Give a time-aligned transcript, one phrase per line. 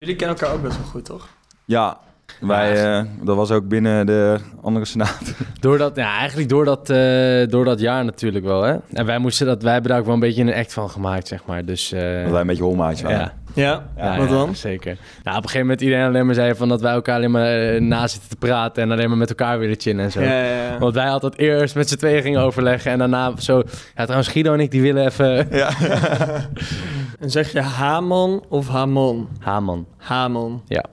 [0.00, 1.28] Jullie kennen elkaar ook best wel goed, toch?
[1.64, 1.98] Ja,
[2.40, 5.34] wij, eh, dat was ook binnen de andere senaat.
[5.60, 8.76] Door dat, ja, eigenlijk door dat, eh, door dat jaar natuurlijk wel, hè.
[8.92, 11.28] En wij moesten dat, wij hebben daar ook wel een beetje een act van gemaakt,
[11.28, 11.64] zeg maar.
[11.64, 13.18] Dus, eh, Dat wij een beetje holmaatjes waren.
[13.18, 13.32] ja.
[13.54, 13.86] Ja.
[13.96, 14.54] Ja, Wat ja, dan?
[14.56, 14.96] zeker.
[15.22, 17.82] Nou, op een gegeven moment iedereen alleen maar zei van dat wij elkaar alleen maar
[17.82, 20.20] na zitten te praten en alleen maar met elkaar willen chillen en zo.
[20.20, 20.78] Ja, ja, ja.
[20.78, 23.62] Want wij altijd eerst met z'n tweeën gingen overleggen en daarna zo...
[23.96, 25.48] Ja, trouwens, Guido en ik die willen even...
[27.20, 29.28] En zeg je Haman of Hamon?
[29.38, 29.86] Haman.
[29.96, 30.62] Hamon.
[30.66, 30.84] Ja.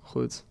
[0.00, 0.44] Goed.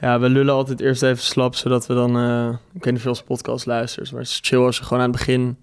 [0.00, 2.16] Ja, we lullen altijd eerst even slap, zodat we dan...
[2.16, 4.82] eh, ik weet niet of je als podcast luistert, maar het is chill als je
[4.84, 5.58] gewoon aan het begin...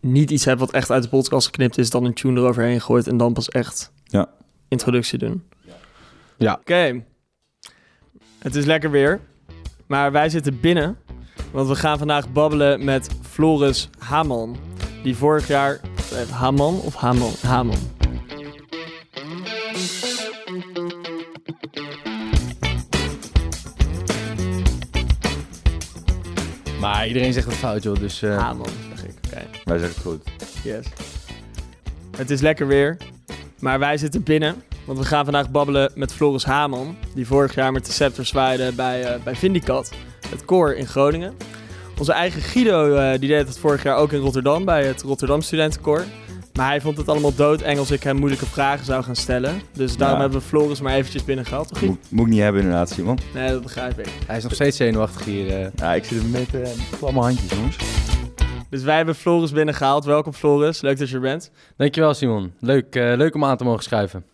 [0.00, 1.90] niet iets hebt wat echt uit de podcast geknipt is...
[1.90, 4.28] dan een tune eroverheen gooit en dan pas echt Ja.
[4.68, 5.42] introductie doen.
[6.36, 6.52] Ja.
[6.60, 7.04] Oké.
[8.38, 9.20] Het is lekker weer,
[9.86, 10.98] maar wij zitten binnen...
[11.52, 14.56] want we gaan vandaag babbelen met Floris Haman...
[15.02, 15.80] die vorig jaar...
[16.30, 17.32] Haman of Hamon?
[17.42, 17.76] Hamon.
[26.80, 28.22] Maar iedereen zegt het fout, joh, dus...
[28.22, 29.14] eh, Hamon, zeg ik.
[29.26, 29.42] Oké.
[29.64, 30.22] Wij zeggen het goed.
[30.64, 30.86] Yes.
[32.16, 32.96] Het is lekker weer,
[33.58, 34.62] maar wij zitten binnen.
[34.84, 38.72] Want we gaan vandaag babbelen met Floris Haman, die vorig jaar met de scepter zwaaide
[38.72, 39.92] bij, eh, bij Vindicat,
[40.28, 41.34] het koor in Groningen.
[41.98, 45.42] Onze eigen Guido eh, die deed het vorig jaar ook in Rotterdam bij het Rotterdam
[45.42, 46.04] Studentenkoor.
[46.54, 49.60] Maar hij vond het allemaal doodeng als ik hem moeilijke vragen zou gaan stellen.
[49.72, 50.22] Dus daarom Ja.
[50.22, 51.68] hebben we Floris maar eventjes binnengehaald.
[51.68, 51.78] Toch?
[51.78, 51.94] Guido?
[52.00, 53.18] Moet, moet ik niet hebben inderdaad, Simon.
[53.34, 54.08] Nee, dat begrijp ik.
[54.26, 55.60] Hij is nog steeds zenuwachtig hier.
[55.62, 55.66] eh.
[55.76, 56.66] Ja, ik zit er met uh,
[56.98, 57.76] klamme handjes, jongens.
[58.70, 60.04] Dus wij hebben Floris binnengehaald.
[60.04, 61.50] Welkom Floris, leuk dat je er bent.
[61.76, 62.52] Dankjewel, Simon.
[62.60, 64.24] Leuk, leuk om aan te mogen schuiven.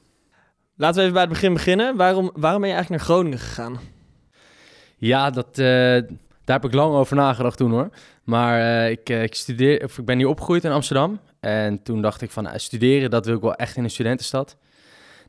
[0.76, 1.96] Laten we even bij het begin beginnen.
[1.96, 3.78] Waarom, waarom ben je eigenlijk naar Groningen gegaan?
[4.96, 5.98] Ja, dat, eh,
[6.44, 7.88] daar heb ik lang over nagedacht toen hoor.
[8.24, 11.20] Maar eh, ik, eh, ik, studeer, of ik ben hier opgegroeid in Amsterdam.
[11.40, 14.56] En toen dacht ik van nou, studeren, dat wil ik wel echt in een studentenstad.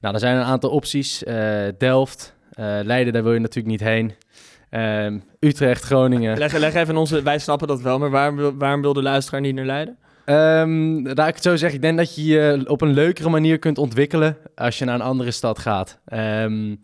[0.02, 1.23] Nou, er zijn een aantal opties.
[1.23, 4.14] Eh, Delft, eh, Leiden, daar wil je natuurlijk niet heen.
[4.69, 6.38] Ehm, Utrecht, Groningen.
[6.38, 7.22] Leg, leg even onze...
[7.22, 9.97] Wij snappen dat wel, maar waarom, wil- waarom wil de luisteraar niet naar Leiden?
[10.25, 11.78] Ehm laat ik het zo zeggen.
[11.78, 15.02] Ik denk dat je je op een leukere manier kunt ontwikkelen als je naar een
[15.02, 16.00] andere stad gaat.
[16.06, 16.75] Ehm,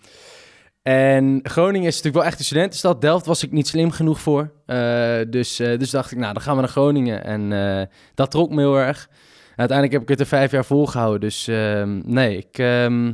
[0.90, 3.02] en Groningen is natuurlijk wel echt een studentenstad.
[3.02, 4.52] Delft was ik niet slim genoeg voor.
[4.66, 7.24] Eh, dus, eh, dus dacht ik, nou, dan gaan we naar Groningen.
[7.24, 9.08] En eh, dat trok me heel erg.
[9.10, 11.20] En uiteindelijk heb ik het er vijf jaar volgehouden.
[11.20, 13.08] Dus ehm, nee, ik ehm,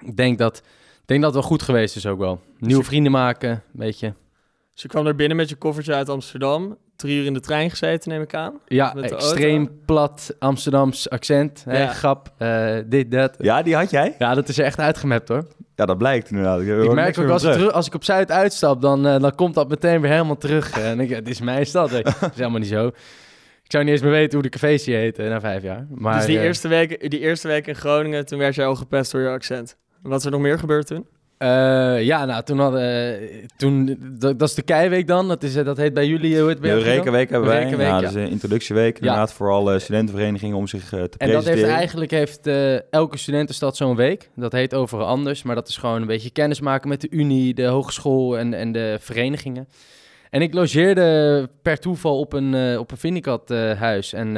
[0.00, 0.62] ik denk dat,
[1.04, 2.40] denk dat het wel goed geweest is ook wel.
[2.58, 4.12] Nieuwe vrienden maken, weet je.
[4.72, 6.76] Dus je kwam er binnen met je koffertje uit Amsterdam.
[6.96, 8.60] Drie uur in de trein gezeten, neem ik aan.
[8.66, 9.82] Ja, extreem auto?
[9.84, 11.64] plat Amsterdams accent.
[11.64, 11.86] Hè.
[11.86, 13.36] Grap, eh, dit, dat.
[13.38, 14.14] Ja, die had jij?
[14.18, 15.46] Ja, dat is er echt uitgemapt hoor.
[15.78, 16.60] Ja, dat blijkt inderdaad.
[16.60, 19.54] Ik, Ik merk ook als terug, als ik op Zuid uitstap, dan, eh, dan komt
[19.54, 20.70] dat meteen weer helemaal terug.
[20.70, 21.90] En dan denk ik, het is mijn stad.
[21.90, 22.86] Dat is helemaal niet zo.
[23.62, 25.86] Ik zou niet eens meer weten hoe de cafés hier heten na vijf jaar.
[25.90, 28.74] Maar, dus die, eh, eerste week, die eerste week in Groningen, toen werd jij al
[28.74, 29.76] gepest door je accent.
[30.02, 31.06] Wat is er nog meer gebeurd toen?
[31.38, 32.80] Eh, ja, nou, toen hadden...
[33.20, 35.28] eh, toen, dat, dat is de keiweek dan.
[35.28, 36.80] Dat, is, eh, dat heet bij jullie, hoe het bij De?
[36.80, 37.62] Rekenweek hebben wij.
[37.62, 38.00] Rekenweek, ja, ja.
[38.00, 38.98] dat is een introductieweek.
[38.98, 41.58] Inderdaad, voor alle studentenverenigingen om zich te En dat presenteren.
[41.58, 42.46] heeft eigenlijk heeft,
[42.90, 44.30] elke studentenstad zo'n week.
[44.34, 47.66] Dat heet overal anders, maar dat is gewoon een beetje kennismaken met de unie, de
[47.66, 49.68] hogeschool en, en de verenigingen.
[50.30, 54.12] En ik logeerde per toeval op een, op een Vindicat huis.
[54.12, 54.36] En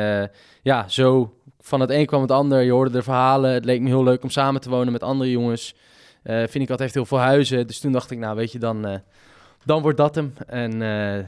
[0.62, 2.62] ja, zo van het een kwam het ander.
[2.62, 3.52] Je hoorde de verhalen.
[3.52, 5.74] Het leek me heel leuk om samen te wonen met andere jongens.
[6.22, 7.66] Eh Vindicat heeft heel veel huizen.
[7.66, 8.94] Dus toen dacht ik, nou weet je, dan, eh,
[9.64, 10.34] dan wordt dat hem.
[10.47, 11.25] En eh,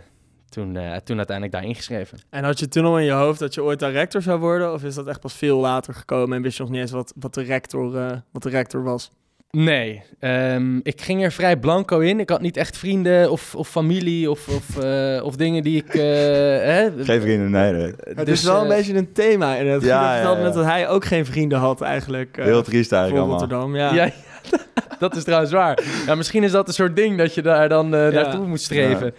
[0.49, 2.19] toen, eh, toen uiteindelijk daar ingeschreven.
[2.31, 4.73] En had je toen al in je hoofd dat je ooit daar rector zou worden?
[4.73, 7.13] Of is dat echt pas veel later gekomen en wist je nog niet eens wat,
[7.17, 9.11] wat, de, rector, eh, wat de rector was?
[9.51, 12.21] Nee, ehm, ik ging er vrij blanco in.
[12.21, 15.95] Ik had niet echt vrienden of, of familie of, of, eh, of dingen die ik...
[15.95, 17.73] eh, hè, Geen vrienden, nee.
[17.73, 17.95] nee.
[17.99, 19.57] Het dus, is wel een beetje een thema.
[19.57, 22.37] En het Ja, ja, net dat hij ook geen vrienden had eigenlijk.
[22.39, 23.49] eh, Heel triest voor eigenlijk allemaal.
[23.49, 23.77] Rotterdam.
[23.77, 23.95] Ja.
[23.95, 24.13] Ja, ja,
[24.99, 25.83] dat is trouwens waar.
[26.07, 29.15] Ja, misschien is dat een soort ding dat je daar dan eh, naartoe moet streven.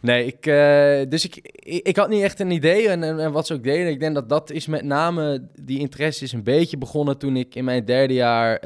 [0.00, 3.32] Nee, ik, eh, dus ik, ik, ik had niet echt een idee en, en, en
[3.32, 3.92] wat ze ook deden.
[3.92, 7.54] Ik denk dat dat is met name, die interesse is een beetje begonnen toen ik
[7.54, 8.58] in mijn derde jaar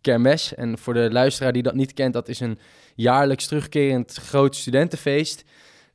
[0.00, 0.54] kermes.
[0.54, 2.58] En voor de luisteraar die dat niet kent, dat is een
[2.94, 5.44] jaarlijks terugkerend groot studentenfeest.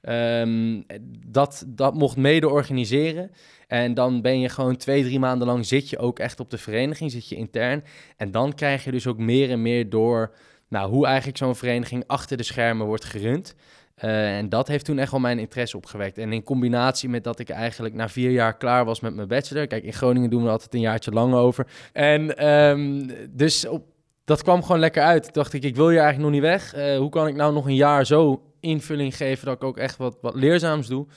[0.04, 0.82] Ehm,
[1.28, 3.32] dat, dat mocht mede organiseren.
[3.68, 6.58] En dan ben je gewoon twee, drie maanden lang zit je ook echt op de
[6.58, 7.84] vereniging, zit je intern.
[8.18, 10.36] En dan krijg je dus ook meer en meer door
[10.70, 13.56] nou, hoe eigenlijk zo'n vereniging achter de schermen wordt gerund.
[13.96, 16.18] Eh, en dat heeft toen echt wel mijn interesse opgewekt.
[16.18, 19.68] En in combinatie met dat ik eigenlijk na vier jaar klaar was met mijn bachelor.
[19.68, 21.68] Kijk, in Groningen doen we altijd een jaartje lang over.
[21.94, 23.66] En ehm, dus
[24.24, 25.34] dat kwam gewoon lekker uit.
[25.34, 26.74] Dacht ik, ik wil hier eigenlijk nog niet weg.
[26.74, 29.98] Eh, hoe kan ik nou nog een jaar zo invulling geven dat ik ook echt
[29.98, 31.07] wat, wat leerzaams doe?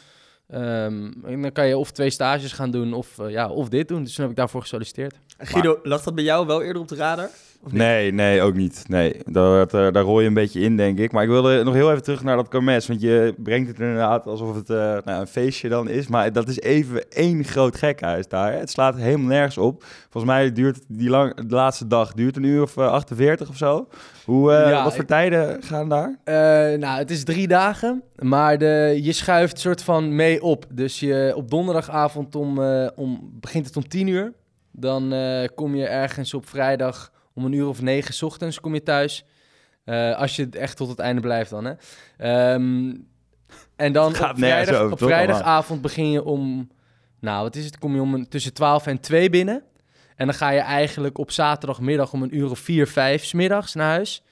[0.48, 3.88] Ehm, en dan kan je of twee stages gaan doen of, eh, ja, of dit
[3.88, 4.02] doen.
[4.02, 5.20] Dus toen heb ik daarvoor gesolliciteerd.
[5.38, 7.29] Guido, lag dat bij jou wel eerder op de radar?
[7.71, 8.85] Nee, nee, ook niet.
[8.88, 11.12] Nee, daar, daar, daar rol je een beetje in, denk ik.
[11.12, 12.87] Maar ik wilde nog heel even terug naar dat kermes.
[12.87, 16.06] Want je brengt het inderdaad alsof het eh, nou, een feestje dan is.
[16.06, 18.53] Maar dat is even één groot gekhuis daar.
[18.53, 19.85] Het slaat helemaal nergens op.
[20.11, 23.56] Volgens mij duurt die lang, de laatste dag duurt een uur of eh, 48 of
[23.56, 23.88] zo.
[24.25, 26.19] Hoe, eh, Ja, wat voor ik- tijden gaan daar?
[26.25, 26.35] Eh,
[26.79, 30.65] nou, het is drie dagen, maar de, je schuift soort van mee op.
[30.73, 34.33] Dus je, op donderdagavond om, eh, om, begint het om tien uur.
[34.78, 38.75] Dan eh, kom je ergens op vrijdag om een uur of negen 's ochtends kom
[38.75, 39.25] je thuis.
[39.84, 41.73] Eh, als je echt tot het einde blijft dan, hè.
[42.17, 42.94] Ehm,
[43.76, 46.70] en dan op, vrijdag, over, op vrijdagavond begin je om...
[47.20, 47.78] Nou, wat is het?
[47.78, 49.62] Kom je om een, tussen 12 en 2 binnen.
[50.17, 53.75] En dan ga je eigenlijk op zaterdagmiddag om een uur of 4, 5 's middags
[53.75, 54.23] naar huis.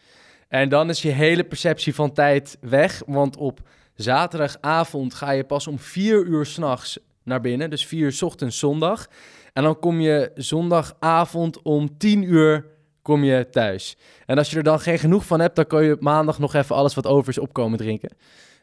[0.48, 3.02] En dan is je hele perceptie van tijd weg.
[3.06, 3.60] Want op
[3.94, 7.70] zaterdagavond ga je pas om 4 uur s'nachts naar binnen.
[7.70, 9.08] Dus 4 uur 's ochtends zondag.
[9.54, 12.66] En dan kom je zondagavond om 10 uur
[13.02, 13.96] kom je thuis.
[14.26, 16.76] En als je er dan geen genoeg van hebt, dan kan je maandag nog even
[16.76, 18.10] alles wat over is opkomen drinken.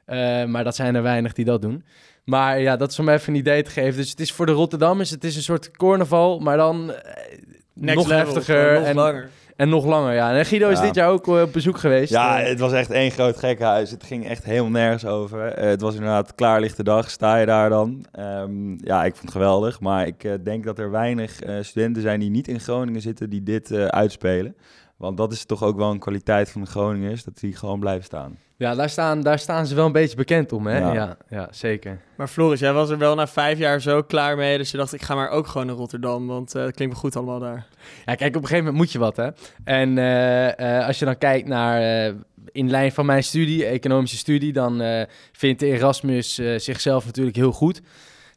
[0.05, 1.85] Eh, maar dat zijn er weinig die dat doen.
[2.23, 3.97] Maar ja, dat is om even een idee te geven.
[3.97, 7.37] Dus het is voor de Rotterdammers, het is een soort carnaval, maar dan eh,
[7.73, 9.29] nog level, heftiger gewoon nog en, langer.
[9.61, 10.13] En nog langer.
[10.13, 10.33] Ja.
[10.37, 10.83] En Guido is Ja.
[10.85, 12.09] dit jaar ook eh, op bezoek geweest.
[12.11, 13.91] Ja, Eh, het was echt één groot gekhuis.
[13.91, 15.45] Het ging echt helemaal nergens over.
[15.45, 17.09] Eh, het was inderdaad klaarlichte dag.
[17.09, 18.05] Sta je daar dan?
[18.11, 19.79] Ehm, ja, ik vond het geweldig.
[19.79, 23.71] Maar ik denk dat er weinig studenten zijn die niet in Groningen zitten die dit
[23.73, 24.55] uitspelen.
[25.01, 28.03] Want dat is toch ook wel een kwaliteit van de Groningers, dat die gewoon blijven
[28.03, 28.37] staan.
[28.57, 30.77] ja daar, staan, daar staan ze wel een beetje bekend om, hè?
[30.77, 31.17] Ja, Ja.
[31.29, 31.99] ja, zeker.
[32.15, 34.93] Maar Floris, jij was er wel na vijf jaar zo klaar mee, dus je dacht,
[34.93, 37.67] ik ga maar ook gewoon naar Rotterdam, want eh, het klinkt wel goed allemaal daar.
[38.05, 39.29] Ja, kijk, op een gegeven moment moet je wat, hè.
[39.63, 42.13] En eh, eh, als je dan kijkt naar, eh,
[42.51, 47.51] in lijn van mijn studie, economische studie, dan eh, vindt Erasmus eh, zichzelf natuurlijk heel
[47.51, 47.81] goed.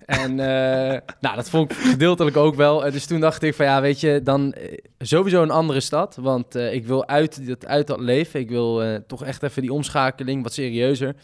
[0.05, 2.85] En eh, nou, dat vond ik gedeeltelijk ook wel.
[2.85, 6.17] Eh, dus toen dacht ik van ja, weet je, dan eh, sowieso een andere stad.
[6.21, 8.41] Want ik wil uit dat, uit dat leven.
[8.41, 11.15] Ik wil toch echt even die omschakeling wat serieuzer.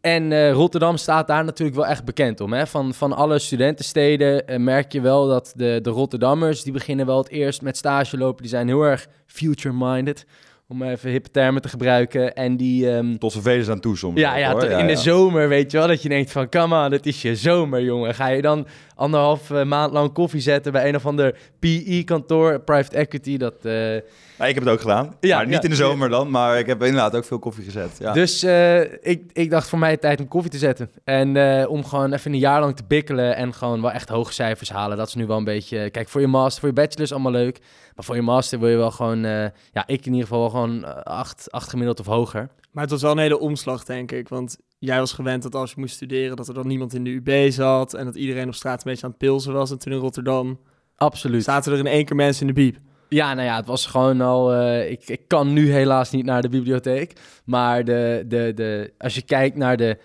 [0.00, 2.52] En Rotterdam staat daar natuurlijk wel echt bekend om.
[2.52, 2.66] Hè?
[2.66, 6.62] Van, van alle studentensteden merk je wel dat de, de Rotterdammers...
[6.62, 8.42] die beginnen wel het eerst met stage lopen.
[8.42, 10.26] Die zijn heel erg future-minded,
[10.70, 12.34] om even hippe termen te gebruiken.
[12.34, 12.90] En die...
[12.90, 14.18] ehm, Tot z'n velen aan toe soms.
[14.20, 14.60] ja, ook, ja, hoor.
[14.60, 17.22] tot in de zomer weet je wel, dat je denkt van, come on, het is
[17.22, 18.14] je zomer, jongen.
[18.14, 18.66] Ga je dan
[18.98, 23.54] anderhalf eh, maand lang koffie zetten bij een of ander PE-kantoor, private equity, dat...
[23.62, 25.16] eh, Ja, ik heb het ook gedaan.
[25.20, 25.62] Ja, maar niet ja.
[25.62, 27.96] in de zomer dan, maar ik heb inderdaad ook veel koffie gezet.
[27.98, 28.12] Ja.
[28.12, 30.90] Dus eh, ik, ik dacht voor mij tijd om koffie te zetten.
[31.04, 34.32] En eh, om gewoon even een jaar lang te bikkelen en gewoon wel echt hoge
[34.32, 34.96] cijfers halen.
[34.96, 35.90] Dat is nu wel een beetje...
[35.90, 37.58] Kijk, voor je master, voor je bachelor is allemaal leuk.
[37.94, 39.24] Maar voor je master wil je wel gewoon...
[39.24, 42.48] eh, ja, ik in ieder geval wel gewoon acht, acht gemiddeld of hoger.
[42.72, 45.70] Maar het was wel een hele omslag, denk ik, want jij was gewend dat als
[45.70, 48.54] je moest studeren, dat er dan niemand in de UB zat en dat iedereen op
[48.54, 49.70] straat een beetje aan het pilsen was.
[49.70, 50.58] En toen in Rotterdam
[50.96, 51.44] Absoluut.
[51.44, 52.76] zaten er in één keer mensen in de biep.
[53.08, 54.52] Ja, nou ja, het was gewoon al.
[54.52, 57.20] eh, ik, ik kan nu helaas niet naar de bibliotheek.
[57.44, 59.98] Maar de, de, de, als je kijkt naar de,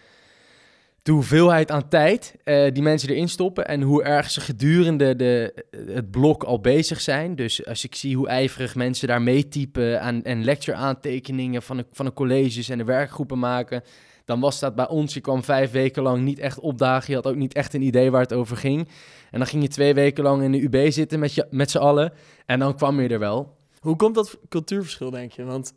[1.02, 3.68] de hoeveelheid aan tijd eh, die mensen erin stoppen.
[3.68, 7.36] en hoe erg ze gedurende de, het blok al bezig zijn.
[7.36, 10.02] Dus als ik zie hoe ijverig mensen daar meetypen.
[10.02, 13.84] aan en lecture aantekeningen van de, van de colleges en de werkgroepen maken.
[14.26, 15.14] Dan was dat bij ons.
[15.14, 17.10] Je kwam vijf weken lang niet echt opdagen.
[17.10, 18.88] Je had ook niet echt een idee waar het over ging.
[19.32, 21.78] En dan ging je twee weken lang in de UB zitten met, je, met z'n
[21.78, 22.14] allen.
[22.46, 23.56] En dan kwam je er wel.
[23.80, 25.44] Hoe komt dat cultuurverschil, denk je?
[25.44, 25.74] Want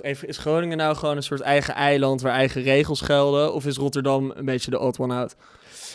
[0.00, 3.54] is Groningen nou gewoon een soort eigen eiland waar eigen regels gelden?
[3.54, 5.36] Of is Rotterdam een beetje de odd one out?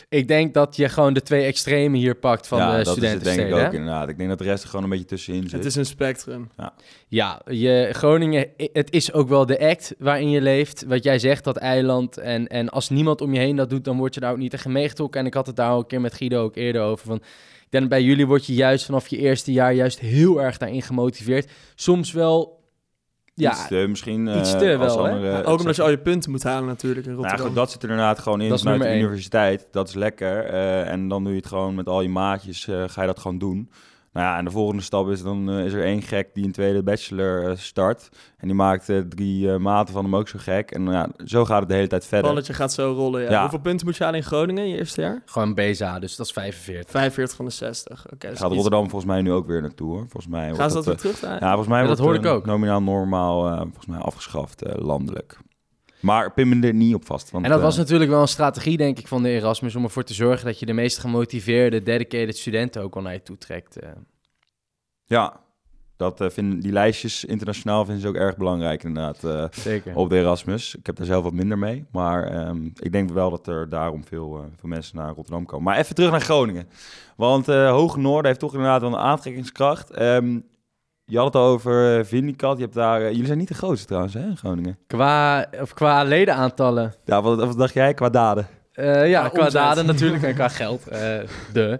[0.10, 3.12] Ik denk dat je gewoon de twee extremen hier pakt van ja, de dat is
[3.12, 3.72] het denk ik ook hè?
[3.72, 4.10] inderdaad.
[4.10, 5.52] Ik denk dat de rest er gewoon een beetje tussenin zit.
[5.52, 6.50] Het is een spectrum.
[7.08, 10.84] Ja, je, Groningen, het is ook wel de act waarin je leeft.
[10.88, 12.18] Wat jij zegt, dat eiland.
[12.18, 14.52] En, en als niemand om je heen dat doet, dan word je daar ook niet
[14.52, 15.20] tegen meegetrokken.
[15.20, 17.06] En ik had het daar al een keer met Guido ook eerder over.
[17.06, 17.16] Van,
[17.68, 20.58] ik denk dat bij jullie word je juist vanaf je eerste jaar juist heel erg
[20.58, 21.52] daarin gemotiveerd.
[21.76, 22.57] Soms wel,
[23.38, 24.28] ja, Iets te, misschien.
[24.38, 25.12] iets eh, te als wel, hè?
[25.12, 27.48] andere- Ja, ook omdat je al je punten moet halen natuurlijk in Nou ja, Rotterdam.
[27.48, 29.68] goed, dat zit er inderdaad gewoon in vanuit de universiteit.
[29.72, 30.44] Dat is lekker.
[30.46, 33.20] eh, en dan doe je het gewoon met al je maatjes, eh, ga je dat
[33.20, 33.70] gewoon doen.
[34.14, 36.52] Nou ja, en de volgende stap is dan eh, is er één gek die een
[36.52, 38.10] tweede bachelor eh, start.
[38.38, 40.72] En die maakt eh, drie eh, maten van hem ook zo gek.
[40.72, 42.28] En nou ja, zo gaat het de hele tijd verder.
[42.30, 43.30] balletje gaat zo rollen, ja.
[43.30, 43.42] Ja.
[43.42, 45.22] Hoeveel punten moet je halen in Groningen in je eerste jaar?
[45.26, 46.90] gewoon BSA, dus dat is 45.
[46.92, 48.06] 45 van de 60.
[48.14, 50.00] Oké, dus Gaat iets- Rotterdam volgens mij nu ook weer naartoe hoor.
[50.10, 51.40] Volgens mij Gaan wordt ze dat dat, weer terug?
[51.40, 52.46] ja, volgens mij Ja, wordt dat hoorde ik ook.
[52.46, 55.38] nominaal normaal eh, volgens mij afgeschaft eh, landelijk.
[56.00, 57.32] Maar pin me er niet op vast.
[57.32, 59.76] Want, En dat eh, was natuurlijk wel een strategie, denk ik, van de Erasmus...
[59.76, 63.24] om ervoor te zorgen dat je de meest gemotiveerde, dedicated studenten ook al naar je
[63.24, 63.80] toe trekt.
[63.80, 63.90] eh.
[65.06, 65.40] Ja,
[65.98, 69.52] Dat uh, vinden die lijstjes internationaal vinden ze ook erg belangrijk inderdaad.
[69.56, 69.96] Zeker.
[69.96, 70.76] Op de Erasmus.
[70.76, 71.86] Ik heb daar zelf wat minder mee.
[71.92, 75.64] Maar um, ik denk wel dat er daarom veel, veel mensen naar Rotterdam komen.
[75.66, 76.68] Maar even terug naar Groningen.
[77.16, 80.02] Want Hoge Noorden heeft toch inderdaad wel een aantrekkingskracht.
[80.02, 80.46] Um,
[81.08, 82.58] je had het over Vindicat.
[82.58, 84.78] Je hebt daar, jullie zijn niet de grootste trouwens hè, in Groningen.
[84.88, 86.94] Qua, of qua ledenaantallen.
[87.06, 88.48] Ja, wat, wat dacht jij qua daden?
[89.06, 90.84] ja, qua, qua daden natuurlijk en qua geld.
[91.54, 91.80] de.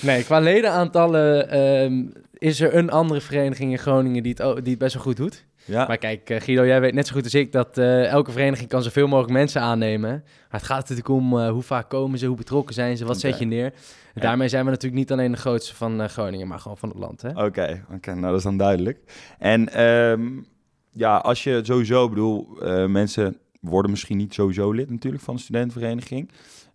[0.00, 4.78] Nee, qua ledenaantallen um, is er een andere vereniging in Groningen die het, die het
[4.78, 5.44] best wel goed doet.
[5.64, 5.86] Ja.
[5.86, 8.68] Maar kijk, uh, Guido, jij weet net zo goed als ik dat uh, elke vereniging
[8.68, 10.10] kan zoveel mogelijk mensen aannemen.
[10.10, 13.16] Maar het gaat natuurlijk om uh, hoe vaak komen ze, hoe betrokken zijn ze, wat
[13.16, 13.30] okay.
[13.30, 13.72] zet je neer.
[14.14, 17.24] Daarmee zijn we natuurlijk niet alleen de grootste van Groningen, maar gewoon van het land.
[17.24, 18.98] Oké, oké, okay, nou dat is dan duidelijk.
[19.38, 20.46] En um,
[20.90, 22.48] ja, als je sowieso, bedoel,
[22.88, 26.30] mensen worden misschien niet sowieso lid natuurlijk van de studentenvereniging.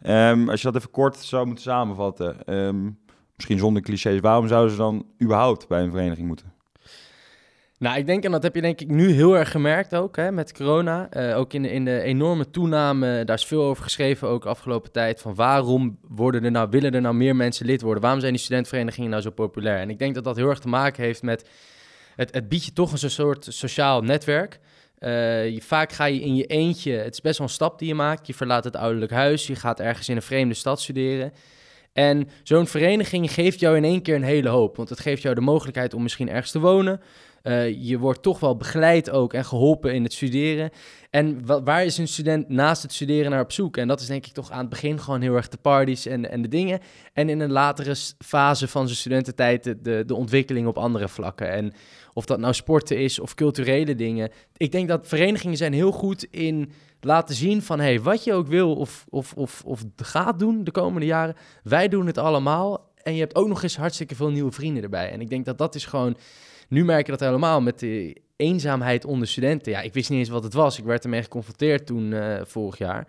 [0.08, 2.53] Um, als je dat even kort zou moeten samenvatten.
[2.56, 3.00] Um,
[3.36, 6.53] misschien zonder clichés, waarom zouden ze dan überhaupt bij een vereniging moeten?
[7.79, 10.31] Nou, ik denk, en dat heb je denk ik nu heel erg gemerkt ook hè,
[10.31, 11.10] met corona.
[11.17, 14.91] Uh, ook in de, in de enorme toename, daar is veel over geschreven ook afgelopen
[14.91, 15.22] tijd.
[15.22, 18.01] Van waarom worden er nou, willen er nou meer mensen lid worden?
[18.01, 19.79] Waarom zijn die studentverenigingen nou zo populair?
[19.79, 21.50] En ik denk dat dat heel erg te maken heeft met,
[22.15, 24.60] het, het biedt je toch een soort sociaal netwerk.
[25.00, 27.88] Uh, je, vaak ga je in je eentje, het is best wel een stap die
[27.88, 28.27] je maakt.
[28.27, 31.34] Je verlaat het ouderlijk huis, je gaat ergens in een vreemde stad studeren.
[31.93, 34.75] En zo'n vereniging geeft jou in één keer een hele hoop.
[34.75, 37.01] Want het geeft jou de mogelijkheid om misschien ergens te wonen.
[37.48, 40.70] Uh, je wordt toch wel begeleid ook en geholpen in het studeren.
[41.10, 43.77] En waar is een student naast het studeren naar op zoek?
[43.77, 46.30] En dat is denk ik toch aan het begin gewoon heel erg de parties en,
[46.32, 46.80] en de dingen.
[47.13, 51.50] En in een latere fase van zijn studententijd de, de, de ontwikkeling op andere vlakken.
[51.50, 51.74] En
[52.13, 54.32] of dat nou sporten is of culturele dingen.
[54.58, 57.80] Ik denk dat verenigingen zijn heel goed in laten zien van...
[57.80, 61.36] hey, wat je ook wil of, of, of, of gaat doen de komende jaren...
[61.63, 62.92] wij doen het allemaal.
[63.04, 65.12] En je hebt ook nog eens hartstikke veel nieuwe vrienden erbij.
[65.12, 66.18] En ik denk dat dat is gewoon...
[66.67, 69.71] Nu merk je dat helemaal met de eenzaamheid onder studenten.
[69.71, 70.77] Ja, ik wist niet eens wat het was.
[70.77, 73.07] Ik werd ermee geconfronteerd toen uh, vorig jaar.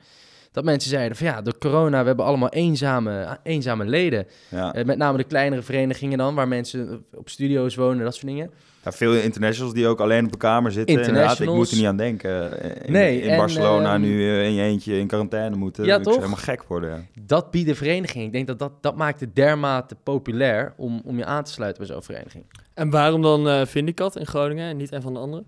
[0.59, 4.27] Dat mensen zeiden van ja, door corona, we hebben allemaal eenzame, eenzame leden.
[4.49, 4.77] Ja.
[4.77, 8.51] Uh, met name de kleinere verenigingen dan, waar mensen op studio's wonen, dat soort dingen.
[8.85, 10.97] Ja, veel internationals die ook alleen op een kamer zitten.
[10.97, 12.63] Inderdaad, ik moet er niet aan denken.
[12.87, 15.85] In, nee, in Barcelona uh, nu uh, in je eentje in quarantaine moeten.
[15.85, 16.15] Ja, toch?
[16.15, 16.91] helemaal gek worden.
[16.91, 17.23] Ja.
[17.23, 18.27] Dat bieden verenigingen.
[18.27, 21.87] Ik denk dat dat, dat maakt het dermate populair om, om je aan te sluiten
[21.87, 22.45] bij zo'n vereniging.
[22.75, 25.45] En waarom dan uh, Vindicat in Groningen en niet een van de anderen?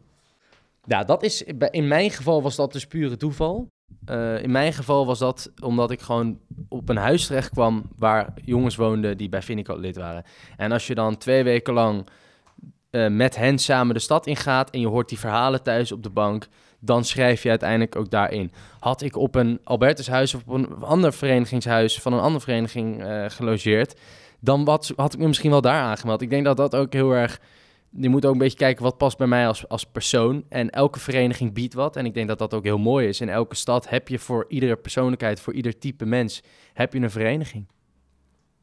[0.91, 3.69] Ja, dat is, in mijn geval was dat dus pure toeval.
[4.11, 8.33] Uh, in mijn geval was dat omdat ik gewoon op een huis terecht kwam waar
[8.45, 10.25] jongens woonden die bij Vindicat lid waren.
[10.57, 12.07] En als je dan twee weken lang
[12.91, 16.11] uh, met hen samen de stad ingaat en je hoort die verhalen thuis op de
[16.11, 16.47] bank,
[16.81, 18.53] dan schrijf je uiteindelijk ook daarin.
[18.79, 23.25] Had ik op een Albertushuis of op een ander verenigingshuis van een andere vereniging uh,
[23.29, 24.01] gelogeerd,
[24.41, 26.23] dan wat, had ik me misschien wel daar aangemeld.
[26.23, 27.41] Ik denk dat dat ook heel erg
[27.91, 30.45] je moet ook een beetje kijken wat past bij mij als, als persoon.
[30.49, 31.97] En elke vereniging biedt wat.
[31.97, 33.21] En ik denk dat dat ook heel mooi is.
[33.21, 36.43] In elke stad heb je voor iedere persoonlijkheid, voor ieder type mens,
[36.73, 37.67] heb je een vereniging.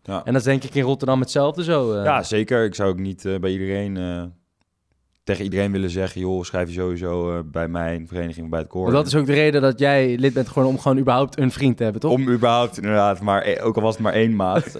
[0.03, 0.25] Ja.
[0.25, 1.93] En dat is denk ik in Rotterdam hetzelfde zo.
[1.97, 2.03] Uh.
[2.03, 2.65] Ja, zeker.
[2.65, 4.23] Ik zou ook niet uh, bij iedereen, uh,
[5.27, 6.21] tegen iedereen willen zeggen...
[6.21, 8.91] joh, schrijf je sowieso bij mijn vereniging, bij het koor.
[8.91, 11.77] dat is ook de reden dat jij lid bent, gewoon om gewoon überhaupt een vriend
[11.77, 12.11] te hebben, toch?
[12.11, 13.21] Om überhaupt, inderdaad.
[13.21, 14.71] Maar e-, ook al was het maar één maat...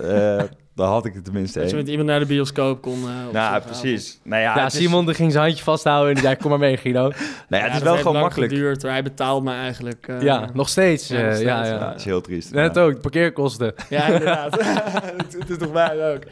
[0.77, 2.99] Dan had ik het tenminste Dat je met iemand naar de bioscoop kon.
[2.99, 4.19] Uh, nou, precies.
[4.23, 5.15] Nou ja, ja Simon is...
[5.15, 7.01] ging zijn handje vasthouden en die zei, kom maar mee Guido.
[7.49, 8.51] nou ja, het is wel gewoon makkelijk.
[8.51, 10.07] Geduurd, hij betaalt me eigenlijk.
[10.07, 11.07] Uh, ja, nog steeds.
[11.07, 11.77] Ja, uh, ja, ja.
[11.77, 12.53] Dat is heel triest.
[12.53, 13.73] Net ook, de parkeerkosten.
[13.89, 14.51] ja, inderdaad.
[15.17, 16.23] dat doet toch mij ook.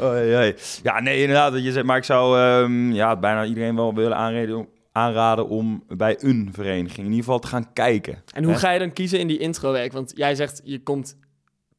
[0.00, 0.52] Oh.
[0.82, 1.62] Ja, nee, inderdaad.
[1.62, 6.16] Je zegt, maar ik zou um, ja, bijna iedereen wel willen aanreden, aanraden om bij
[6.20, 8.22] een vereniging in ieder geval te gaan kijken.
[8.34, 9.92] En hoe ga je dan kiezen in die introweek?
[9.92, 11.16] Want jij zegt, je komt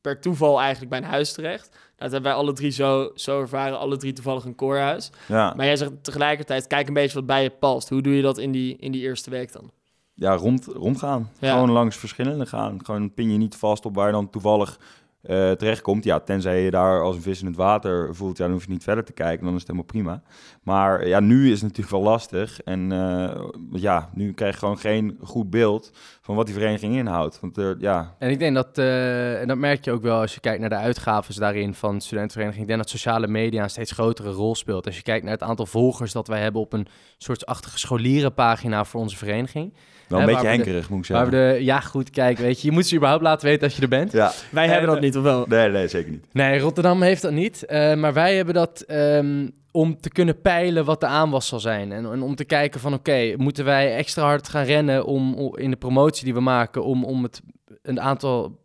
[0.01, 1.77] per toeval eigenlijk bij een huis terecht.
[1.95, 5.11] Dat hebben wij alle drie zo, zo ervaren, alle drie toevallig een koorhuis.
[5.27, 5.53] Ja.
[5.55, 7.89] Maar jij zegt tegelijkertijd, kijk een beetje wat bij je past.
[7.89, 9.71] Hoe doe je dat in die, in die eerste week dan?
[10.13, 11.29] Ja, rond, rondgaan.
[11.39, 12.85] Gewoon langs verschillende gaan.
[12.85, 14.79] Gewoon pin je niet vast op waar je dan toevallig
[15.23, 16.03] uh, terechtkomt.
[16.03, 18.71] Ja, tenzij je daar als een vis in het water voelt, ja, dan hoef je
[18.71, 20.21] niet verder te kijken, dan is het helemaal prima.
[20.63, 22.61] Maar ja, nu is het natuurlijk wel lastig.
[22.61, 27.39] En uh, ja, nu krijg je gewoon geen goed beeld van wat die vereniging inhoudt.
[27.39, 28.15] Want, uh, ja.
[28.19, 30.75] En ik denk dat, en dat merk je ook wel als je kijkt naar de
[30.75, 32.61] uitgaven daarin van de studentenvereniging.
[32.61, 34.85] Ik denk dat sociale media een steeds grotere rol speelt.
[34.85, 38.85] Als je kijkt naar het aantal volgers dat wij hebben op een soort achtige scholierenpagina
[38.85, 39.73] voor onze vereniging.
[40.09, 41.31] Wel een beetje henkerig, moet ik zeggen.
[41.31, 43.75] Waar we de, ja, goed, kijk, weet je, je moet ze überhaupt laten weten als
[43.75, 44.11] je er bent.
[44.11, 44.31] Ja.
[44.51, 45.45] Wij hebben dat niet, of wel?
[45.47, 46.25] Nee, nee, zeker niet.
[46.31, 47.65] Nee, Rotterdam heeft dat niet.
[47.67, 51.91] Uh, maar wij hebben dat um, om te kunnen peilen wat de aanwas zal zijn.
[51.91, 55.33] En, en om te kijken van, oké, okay, moeten wij extra hard gaan rennen om,
[55.33, 56.83] om, in de promotie die we maken...
[56.83, 57.41] om, om het
[57.81, 58.59] een aantal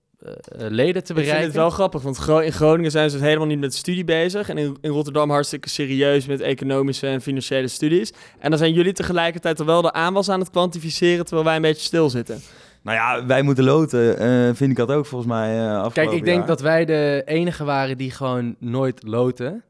[0.56, 1.34] leden te Ik bereiken.
[1.34, 4.48] vind het wel grappig, want in Groningen zijn ze helemaal niet met studie bezig.
[4.48, 8.12] En in, in Rotterdam hartstikke serieus met economische en financiële studies.
[8.38, 11.62] En dan zijn jullie tegelijkertijd er wel de aanwas aan het kwantificeren, terwijl wij een
[11.62, 12.40] beetje stilzitten.
[12.82, 16.10] Nou ja, wij moeten loten, eh, vind ik dat ook volgens mij uh, afgelopen Kijk,
[16.12, 16.46] ik denk jaar.
[16.46, 19.62] dat wij de enige waren die gewoon nooit loten.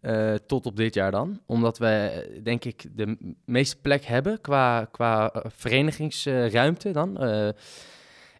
[0.00, 1.40] eh, tot op dit jaar dan.
[1.46, 7.18] Omdat we, eh, denk ik, de meeste plek hebben qua, qua eh, verenigingsruimte dan.
[7.18, 7.48] Eh,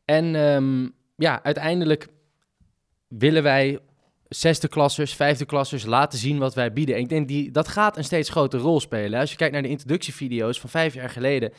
[0.04, 2.08] en ehm, ja, uiteindelijk
[3.08, 3.78] willen wij
[4.28, 6.94] zesde klassers, vijfde klassers laten zien wat wij bieden.
[6.94, 9.20] En ik denk die, dat gaat een steeds grotere rol spelen.
[9.20, 11.52] Als je kijkt naar de introductievideo's van vijf jaar geleden...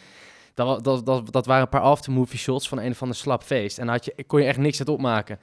[0.54, 3.78] Dat, dat, dat, dat waren een paar aftermovie shots van een of ander slap feest.
[3.78, 5.40] En dan had je, kon je echt niks uit opmaken.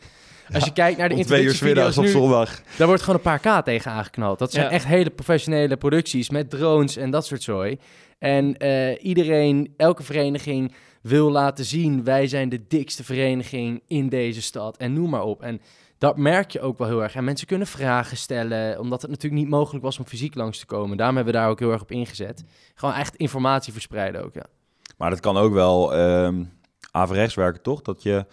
[0.53, 2.77] Als je kijkt naar de Om twee uur 's middags introductievideo's op nu, zondag.
[2.79, 4.39] daar wordt gewoon een paar K tegen aangeknald.
[4.39, 4.71] Dat zijn Ja.
[4.71, 7.79] echt hele professionele producties met drones en dat soort zooi.
[8.19, 12.05] En eh, iedereen, elke vereniging wil laten zien...
[12.05, 15.43] wij zijn de dikste vereniging in deze stad en noem maar op.
[15.43, 15.61] En
[15.99, 17.15] dat merk je ook wel heel erg.
[17.15, 20.67] En mensen kunnen vragen stellen, omdat het natuurlijk niet mogelijk was om fysiek langs te
[20.67, 20.97] komen.
[20.97, 22.45] Daarom hebben we daar ook heel erg op ingezet.
[22.75, 24.47] Gewoon echt informatie verspreiden ook, ja.
[24.97, 26.45] Maar dat kan ook wel ehm
[26.91, 27.83] averechts werken, toch?
[27.83, 28.27] Dat je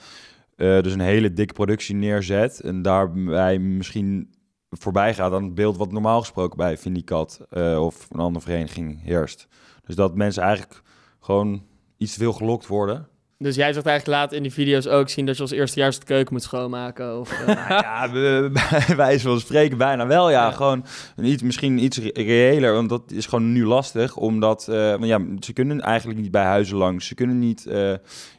[0.55, 4.33] eh, dus een hele dikke productie neerzet en daarbij misschien
[4.69, 9.03] voorbij gaat aan het beeld wat normaal gesproken bij Vindicat eh of een andere vereniging
[9.03, 9.47] heerst.
[9.85, 10.81] Dus dat mensen eigenlijk
[11.19, 11.63] gewoon
[12.01, 13.08] iets te veel gelokt worden.
[13.38, 16.05] Dus jij zegt eigenlijk laat in die video's ook zien dat je als eerstejaars de
[16.05, 17.20] keuken moet schoonmaken.
[17.20, 20.46] Of, Nou ja, bij bij wijze van spreken bijna wel, ja.
[20.46, 20.51] Ja.
[20.51, 24.15] Gewoon een iets, misschien iets re- reëler, want dat is gewoon nu lastig.
[24.15, 27.08] Omdat, eh, want ja, ze kunnen eigenlijk niet bij huizen langs.
[27.08, 27.93] Ze kunnen niet eh,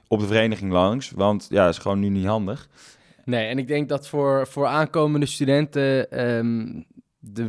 [0.09, 2.69] op de vereniging langs, want ja, dat is gewoon nu niet handig.
[3.25, 6.83] Nee, en ik denk dat voor, voor aankomende studenten ehm,
[7.19, 7.47] de,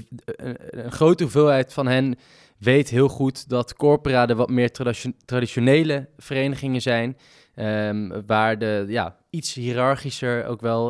[0.69, 2.15] een grote hoeveelheid van hen
[2.63, 7.17] weet heel goed dat corpora de wat meer traditio- traditionele verenigingen zijn.
[7.55, 10.89] ehm, waar de ja, iets hiërarchischer ook wel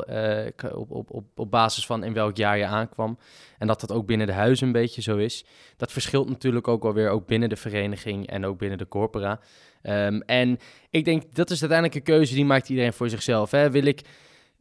[0.55, 3.17] k- op, op, op, basis van in welk jaar je aankwam.
[3.57, 5.45] En dat dat ook binnen de huizen een beetje zo is.
[5.77, 9.39] Dat verschilt natuurlijk ook wel weer ook binnen de vereniging en ook binnen de corpora.
[9.81, 10.57] Ehm, en
[10.89, 13.51] ik denk dat is uiteindelijk een keuze die maakt iedereen voor zichzelf.
[13.51, 13.71] Hè?
[13.71, 14.01] Wil ik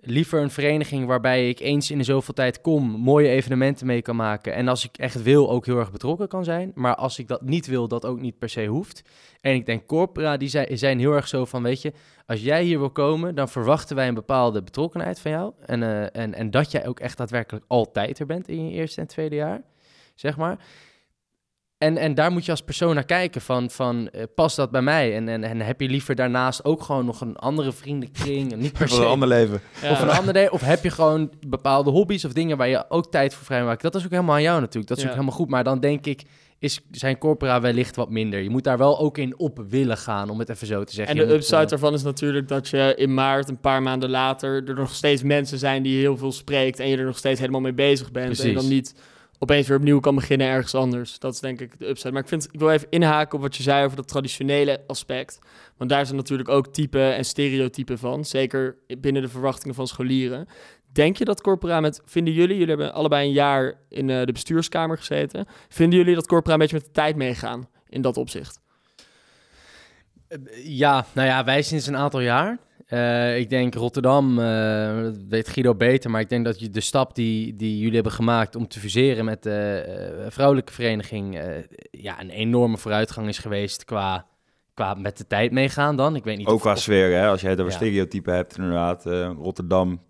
[0.04, 4.16] liever een vereniging waarbij ik eens in de zoveel tijd kom, mooie evenementen mee kan
[4.16, 4.54] maken.
[4.54, 6.72] En als ik echt wil, ook heel erg betrokken kan zijn.
[6.74, 9.02] Maar als ik dat niet wil, dat ook niet per se hoeft.
[9.40, 11.92] En ik denk, corpora, die zijn, heel erg zo van, weet je,
[12.26, 15.52] als jij hier wil komen, dan verwachten wij een bepaalde betrokkenheid van jou.
[15.66, 19.00] En, eh, en, en dat jij ook echt daadwerkelijk altijd er bent in je eerste
[19.00, 19.62] en tweede jaar,
[20.14, 20.58] zeg maar.
[21.82, 24.82] En, en daar moet je als persoon naar kijken van, van eh, past dat bij
[24.82, 25.14] mij?
[25.16, 28.52] En, en, en heb je liever daarnaast ook gewoon nog een andere vriendenkring?
[28.52, 29.60] En niet per se een ander leven.
[29.82, 29.90] ja.
[29.90, 30.50] of een ander.
[30.50, 33.82] Of heb je gewoon bepaalde hobby's of dingen waar je ook tijd voor vrijmaakt.
[33.82, 34.88] Dat is ook helemaal aan jou natuurlijk.
[34.88, 35.08] Dat is Ja.
[35.08, 35.48] ook helemaal goed.
[35.50, 36.22] Maar dan denk ik,
[36.58, 38.40] is zijn corpora wellicht wat minder.
[38.42, 41.18] Je moet daar wel ook in op willen gaan, om het even zo te zeggen.
[41.20, 44.68] En de upside eh, daarvan is natuurlijk dat je in maart, een paar maanden later,
[44.68, 47.60] er nog steeds mensen zijn die heel veel spreekt en je er nog steeds helemaal
[47.60, 48.24] mee bezig bent.
[48.26, 48.60] En je Precies.
[48.60, 48.94] dan niet
[49.42, 51.18] opeens weer opnieuw kan beginnen ergens anders.
[51.18, 52.12] Dat is denk ik de upside.
[52.12, 55.38] Maar ik, vind, ik wil even inhaken op wat je zei over dat traditionele aspect.
[55.76, 58.24] Want daar zijn natuurlijk ook typen en stereotypen van.
[58.24, 60.46] Zeker binnen de verwachtingen van scholieren.
[60.92, 62.00] Denk je dat corpora met...
[62.04, 65.46] Vinden jullie, jullie hebben allebei een jaar in eh, de bestuurskamer gezeten.
[65.68, 68.60] Vinden jullie dat corpora een beetje met de tijd meegaan in dat opzicht?
[70.28, 72.58] eh, Ja, nou ja, wij sinds een aantal jaar.
[72.92, 76.80] Eh, ik denk Rotterdam, eh, dat weet Guido beter, maar ik denk dat je de
[76.80, 79.84] stap die, die jullie hebben gemaakt om te fuseren met de
[80.20, 81.46] eh, vrouwelijke vereniging, eh,
[81.90, 84.26] ja, een enorme vooruitgang is geweest qua,
[84.74, 86.16] qua met de tijd meegaan dan.
[86.16, 87.28] Ik weet niet Ook of- qua of- sfeer, hè?
[87.28, 87.76] als je het over Ja.
[87.78, 89.06] stereotypen hebt, inderdaad.
[89.06, 90.00] eh, Rotterdam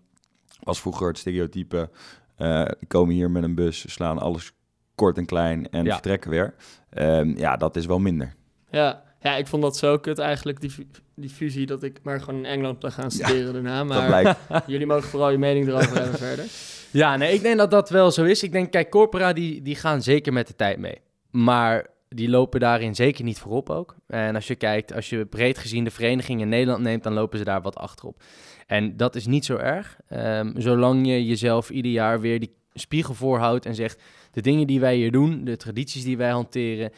[0.59, 1.89] was vroeger het stereotype.
[2.37, 4.51] eh, komen hier met een bus, slaan alles
[4.95, 5.91] kort en klein en Ja.
[5.93, 6.53] vertrekken weer.
[6.89, 8.33] Ehm, ja, dat is wel minder.
[8.69, 10.71] Ja, ja, ik vond dat zo kut eigenlijk, die,
[11.15, 13.83] die fusie, dat ik maar gewoon in Engeland ben gaan Ja, studeren daarna.
[13.83, 16.45] Dat Maar jullie mogen vooral je mening erover hebben verder.
[16.91, 18.43] Ja, nee, ik denk dat dat wel zo is.
[18.43, 21.01] Ik denk, kijk, corpora die, die gaan zeker met de tijd mee.
[21.31, 23.95] Maar die lopen daarin zeker niet voorop ook.
[24.07, 27.37] En als je kijkt, als je breed gezien de vereniging in Nederland neemt, dan lopen
[27.37, 28.23] ze daar wat achterop.
[28.67, 33.13] En dat is niet zo erg, Ehm, zolang je jezelf ieder jaar weer die spiegel
[33.13, 36.91] voorhoudt en zegt, de dingen die wij hier doen, de tradities die wij hanteren,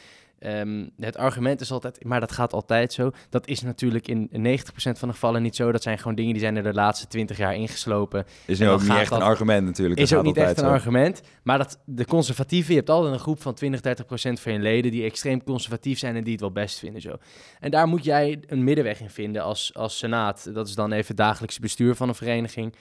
[0.45, 3.11] ehm, het argument is altijd, maar dat gaat altijd zo.
[3.29, 5.71] Dat is natuurlijk in 90% van de gevallen niet zo.
[5.71, 8.25] Dat zijn gewoon dingen die zijn er de laatste 20 jaar ingeslopen.
[8.45, 9.99] Is nu ook niet echt dat- een argument natuurlijk.
[9.99, 10.69] Is Dat ook niet echt een zo.
[10.71, 11.21] argument.
[11.43, 14.59] Maar dat de conservatieven, je hebt altijd een groep van 20, 30 procent van je
[14.59, 17.15] leden die extreem conservatief zijn en die het wel best vinden zo.
[17.59, 20.49] En daar moet jij een middenweg in vinden als, als senaat.
[20.53, 22.73] Dat is dan even het dagelijkse bestuur van een vereniging.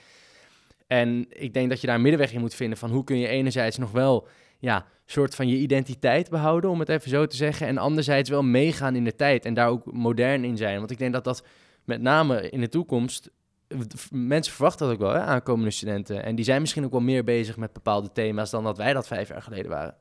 [0.87, 3.27] En ik denk dat je daar een middenweg in moet vinden van hoe kun je
[3.27, 4.27] enerzijds nog wel
[4.59, 7.67] ja, soort van je identiteit behouden, om het even zo te zeggen.
[7.67, 10.77] En anderzijds wel meegaan in de tijd en daar ook modern in zijn.
[10.77, 11.43] Want ik denk dat dat
[11.83, 13.29] met name in de toekomst
[13.95, 16.23] v- mensen verwachten dat ook wel, hè, aankomende studenten.
[16.23, 19.07] En die zijn misschien ook wel meer bezig met bepaalde thema's dan dat wij dat
[19.07, 19.95] vijf jaar geleden waren.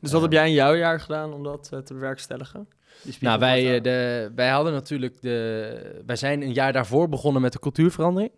[0.00, 2.68] Dus wat heb jij in jouw jaar gedaan om dat eh, te bewerkstelligen?
[3.20, 6.02] Nou, wij, eh, de, wij hadden natuurlijk de.
[6.06, 8.30] Wij zijn een jaar daarvoor begonnen met de cultuurverandering.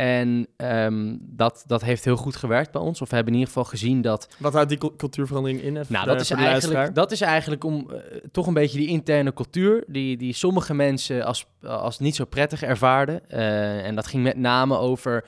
[0.00, 3.00] En ehm, dat, dat heeft heel goed gewerkt bij ons.
[3.00, 4.28] Of we hebben in ieder geval gezien dat.
[4.38, 5.76] Wat houdt die cul- cultuurverandering in?
[5.76, 6.92] Even Nou, dat is, eigenlijk, luisteraar?
[6.92, 7.96] dat is eigenlijk om eh,
[8.32, 9.84] toch een beetje die interne cultuur.
[9.86, 13.28] die, die sommige mensen als, als niet zo prettig ervaarden.
[13.28, 15.24] Eh, en dat ging met name over.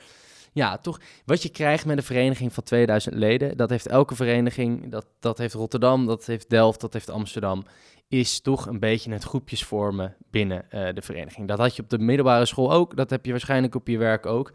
[0.53, 3.57] Ja, toch wat je krijgt met een vereniging van 2000 leden.
[3.57, 4.91] Dat heeft elke vereniging.
[4.91, 7.63] Dat, dat heeft Rotterdam, dat heeft Delft, dat heeft Amsterdam.
[8.07, 11.47] Is toch een beetje het groepjes vormen binnen eh, de vereniging.
[11.47, 12.95] Dat had je op de middelbare school ook.
[12.95, 14.51] Dat heb je waarschijnlijk op je werk ook.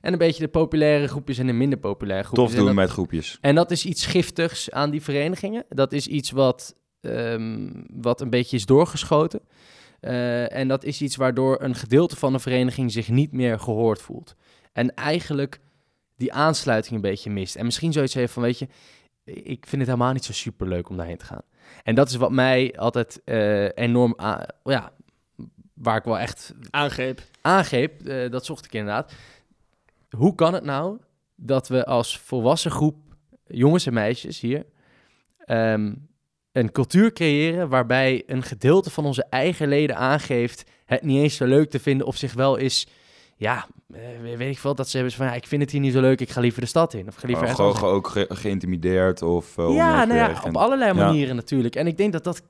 [0.00, 2.44] En een beetje de populaire groepjes en de minder populaire groepjes.
[2.48, 3.38] Tof En doen dat- met groepjes.
[3.40, 5.64] en dat is iets giftigs aan die verenigingen.
[5.68, 9.40] Dat is iets wat, ehm, wat een beetje is doorgeschoten.
[10.00, 14.02] Eh, en dat is iets waardoor een gedeelte van de vereniging zich niet meer gehoord
[14.02, 14.34] voelt.
[14.72, 15.60] En eigenlijk
[16.16, 17.56] die aansluiting een beetje mist.
[17.56, 18.68] En misschien zoiets heeft van, weet je,
[19.24, 21.42] ik vind het helemaal niet zo superleuk om daarheen te gaan.
[21.82, 24.14] En dat is wat mij altijd eh, enorm,
[24.62, 24.92] ja,
[25.74, 27.20] waar ik wel echt Aangreep.
[27.40, 29.12] aangreep, eh, dat zocht ik inderdaad.
[30.10, 30.98] Hoe kan het nou
[31.34, 32.96] dat we als volwassen groep
[33.46, 34.66] jongens en meisjes hier
[35.38, 35.94] ehm,
[36.52, 41.46] een cultuur creëren waarbij een gedeelte van onze eigen leden aangeeft het niet eens zo
[41.46, 42.86] leuk te vinden of zich wel is,
[43.42, 44.00] ja, eh,
[44.36, 46.20] weet ik veel, dat ze hebben van ja, ik vind het hier niet zo leuk,
[46.20, 49.58] ik ga liever de stad in of ga liever Oh, gewoon ook ge- geïntimideerd of...
[49.58, 51.04] eh, ja, nou ja, op allerlei Ja.
[51.04, 51.76] manieren natuurlijk.
[51.76, 52.42] En ik denk dat dat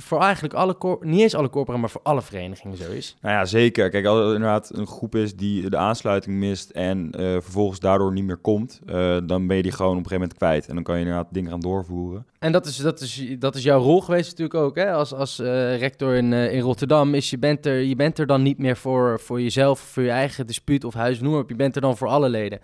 [0.00, 3.16] voor eigenlijk alle, niet eens alle corpora, maar voor alle verenigingen zo is.
[3.20, 3.90] Nou ja, zeker.
[3.90, 8.12] Kijk, als er inderdaad een groep is die de aansluiting mist en eh, vervolgens daardoor
[8.12, 10.68] niet meer komt, eh, dan ben je die gewoon op een gegeven moment kwijt.
[10.68, 12.26] En dan kan je inderdaad dingen gaan doorvoeren.
[12.38, 14.92] En dat is, dat is, dat is jouw rol geweest natuurlijk ook, hè?
[14.92, 17.14] Als, als eh, rector in, in Rotterdam.
[17.14, 20.10] Is je, bent er, je bent er dan niet meer voor, voor jezelf, voor je
[20.10, 21.48] eigen dispuut of huis, noem maar op.
[21.48, 22.60] Je bent er dan voor alle leden.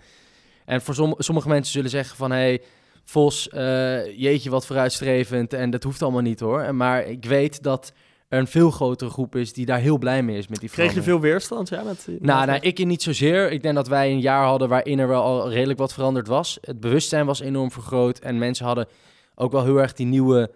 [0.65, 2.31] En voor som- sommige mensen zullen zeggen van...
[2.31, 2.61] Hey,
[3.09, 6.61] Vos, eh, jeetje wat vooruitstrevend en dat hoeft allemaal niet hoor.
[6.61, 7.91] En Maar ik weet dat
[8.27, 10.93] er een veel grotere groep is die daar heel blij mee is met die Kreeg
[10.93, 11.69] je veel weerstand?
[11.69, 13.51] Ja, met, die- Nou, nou, ik niet zozeer.
[13.51, 16.57] Ik denk dat wij een jaar hadden waarin er wel al redelijk wat veranderd was.
[16.61, 18.87] Het bewustzijn was enorm vergroot en mensen hadden
[19.35, 20.51] ook wel heel erg die nieuwe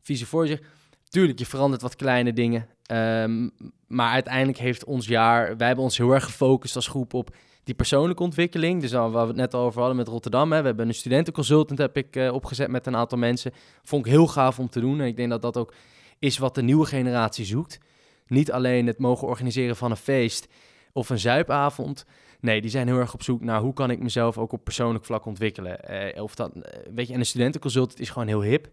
[0.00, 0.60] visie voor zich.
[1.08, 2.66] Tuurlijk, je verandert wat kleine dingen.
[2.82, 3.48] Ehm,
[3.86, 5.56] maar uiteindelijk heeft ons jaar...
[5.56, 7.30] Wij hebben ons heel erg gefocust als groep op
[7.64, 8.80] die persoonlijke ontwikkeling.
[8.80, 10.52] Dus waar we het net over hadden met Rotterdam.
[10.52, 10.60] Hè.
[10.60, 13.52] We hebben een studentenconsultant heb ik eh, opgezet met een aantal mensen.
[13.82, 15.00] Vond ik heel gaaf om te doen.
[15.00, 15.74] En ik denk dat dat ook
[16.18, 17.78] is wat de nieuwe generatie zoekt.
[18.26, 20.48] Niet alleen het mogen organiseren van een feest
[20.92, 22.04] of een zuipavond.
[22.40, 25.04] Nee, die zijn heel erg op zoek naar hoe kan ik mezelf ook op persoonlijk
[25.04, 25.84] vlak ontwikkelen.
[25.84, 28.68] Eh, of dat, eh, weet je, en een studentenconsultant is gewoon heel hip.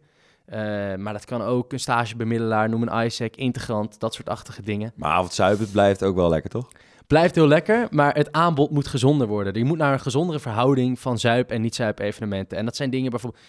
[0.98, 4.94] Maar dat kan ook een stagebemiddelaar, noem een ISEC, integrant, dat soort achtige dingen.
[4.96, 6.70] Maar avondzuipen blijft ook wel lekker, toch?
[7.10, 9.54] Blijft heel lekker, maar het aanbod moet gezonder worden.
[9.54, 12.58] Je moet naar een gezondere verhouding van zuip- en niet-zuip evenementen.
[12.58, 13.44] En dat zijn dingen bijvoorbeeld...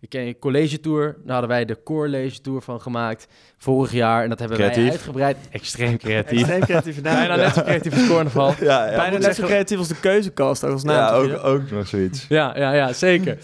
[0.00, 4.22] Ik ken je college tour, daar hadden wij de college tour van gemaakt vorig jaar.
[4.22, 4.90] En dat hebben wij Creatief.
[4.92, 5.36] uitgebreid.
[5.50, 6.38] Extreem creatief.
[6.38, 7.14] Extreem creatieve naam.
[7.14, 8.58] Bijna net zo creatief als.
[8.70, 10.96] Ja, Bijna net zo creatief als de keuzekast, als naam.
[10.96, 11.36] ja toch, ook, ja?
[11.36, 12.26] ook nog zoiets.
[12.28, 13.38] Ja, ja, ja, zeker.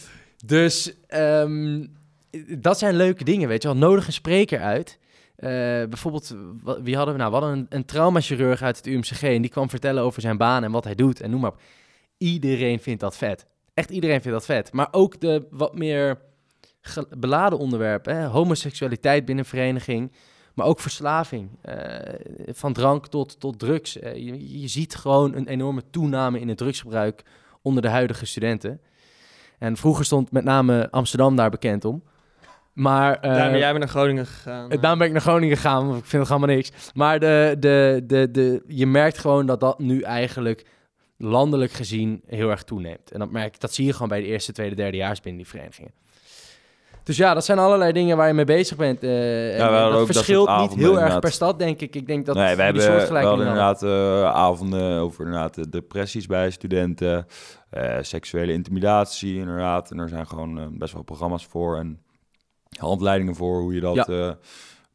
[0.45, 1.87] Dus ehm,
[2.59, 3.77] dat zijn leuke dingen, weet je wel.
[3.77, 4.99] Nodig een spreker uit.
[5.41, 5.51] Eh,
[5.89, 6.35] bijvoorbeeld,
[6.83, 7.33] wie hadden we nou?
[7.33, 10.65] We hadden een, een traumachirurg uit het UMCG en die kwam vertellen over zijn baan
[10.65, 11.61] en wat hij doet en noem maar op.
[12.19, 13.47] Iedereen vindt dat vet.
[13.75, 14.73] Echt iedereen vindt dat vet.
[14.73, 16.19] Maar ook de wat meer
[17.19, 18.17] beladen onderwerpen.
[18.17, 18.27] Hè?
[18.27, 20.13] Homoseksualiteit binnen vereniging.
[20.55, 21.51] Maar ook verslaving.
[21.63, 21.75] eh,
[22.47, 23.99] van drank tot, tot drugs.
[23.99, 27.23] Eh, je, je ziet gewoon een enorme toename in het drugsgebruik
[27.63, 28.81] onder de huidige studenten.
[29.59, 32.03] En vroeger stond met name Amsterdam daar bekend om.
[32.73, 34.71] Maar, eh, Daarom ben jij bent naar Groningen gegaan.
[34.71, 36.71] eh, Daarom ben ik naar Groningen gegaan, want ik vind het allemaal niks.
[36.95, 40.65] Maar de, de, de, de, je merkt gewoon dat dat nu eigenlijk
[41.17, 43.11] landelijk gezien heel erg toeneemt.
[43.11, 45.93] En dat, merk, dat zie je gewoon bij de eerste, tweede, derdejaars binnen die verenigingen.
[47.03, 49.03] Dus ja, dat zijn allerlei dingen waar je mee bezig bent.
[49.03, 51.95] eh, en we hadden dat verschilt niet heel erg per stad, denk ik.
[51.97, 56.27] Ik denk dat nee, we hebben we soortgelijke inderdaad eh, avonden over inderdaad, de depressies
[56.27, 57.27] bij studenten,
[57.71, 59.91] eh, seksuele intimidatie inderdaad.
[59.91, 62.01] En er zijn gewoon best wel programma's voor en
[62.81, 64.05] handleidingen voor hoe je dat Ja.
[64.07, 64.33] eh,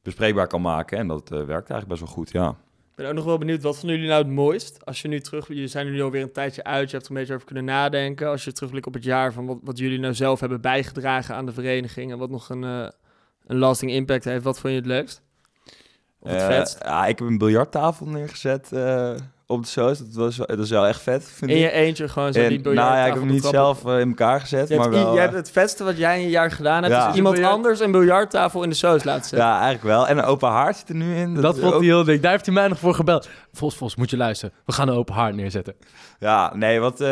[0.02, 0.98] bespreekbaar kan maken.
[0.98, 2.50] En dat eh, werkt eigenlijk best wel goed, ja.
[2.50, 4.86] Ik ben ook nog wel benieuwd, wat vonden jullie nou het mooist?
[4.86, 7.12] Als je nu terug, je zijn er nu alweer een tijdje uit, je hebt er
[7.12, 8.28] een beetje over kunnen nadenken.
[8.28, 11.45] Als je terugblikt op het jaar van wat, wat jullie nou zelf hebben bijgedragen aan
[11.45, 12.88] de vereniging en wat nog een, eh,
[13.45, 15.21] een lasting impact heeft, wat vond je het leukst?
[16.19, 16.84] Of het vetst?
[16.84, 19.15] ja, ik heb een biljarttafel neergezet eh,
[19.47, 19.97] op de shows.
[19.99, 21.63] Dat, was, wel- dat is wel echt vet, vind In ik.
[21.63, 23.99] je eentje gewoon zo En, die nou ja, ik heb hem de niet zelf eh,
[23.99, 25.12] in elkaar gezet, Je maar wel...
[25.12, 27.10] je eh, hebt het vetste wat jij in een jaar gedaan hebt, Ja.
[27.10, 29.47] is iemand Biljart- anders een biljarttafel in de shows laten zetten.
[29.47, 30.08] ja, eigenlijk wel.
[30.08, 31.34] En een open haard zit er nu in.
[31.34, 32.21] Dat is vond ook- hij heel dik.
[32.21, 33.29] Daar heeft hij mij nog voor gebeld.
[33.51, 34.55] Vos, Vos, moet je luisteren.
[34.65, 35.75] We gaan een open haard neerzetten.
[36.19, 37.01] Ja, nee, wat...
[37.01, 37.08] eh,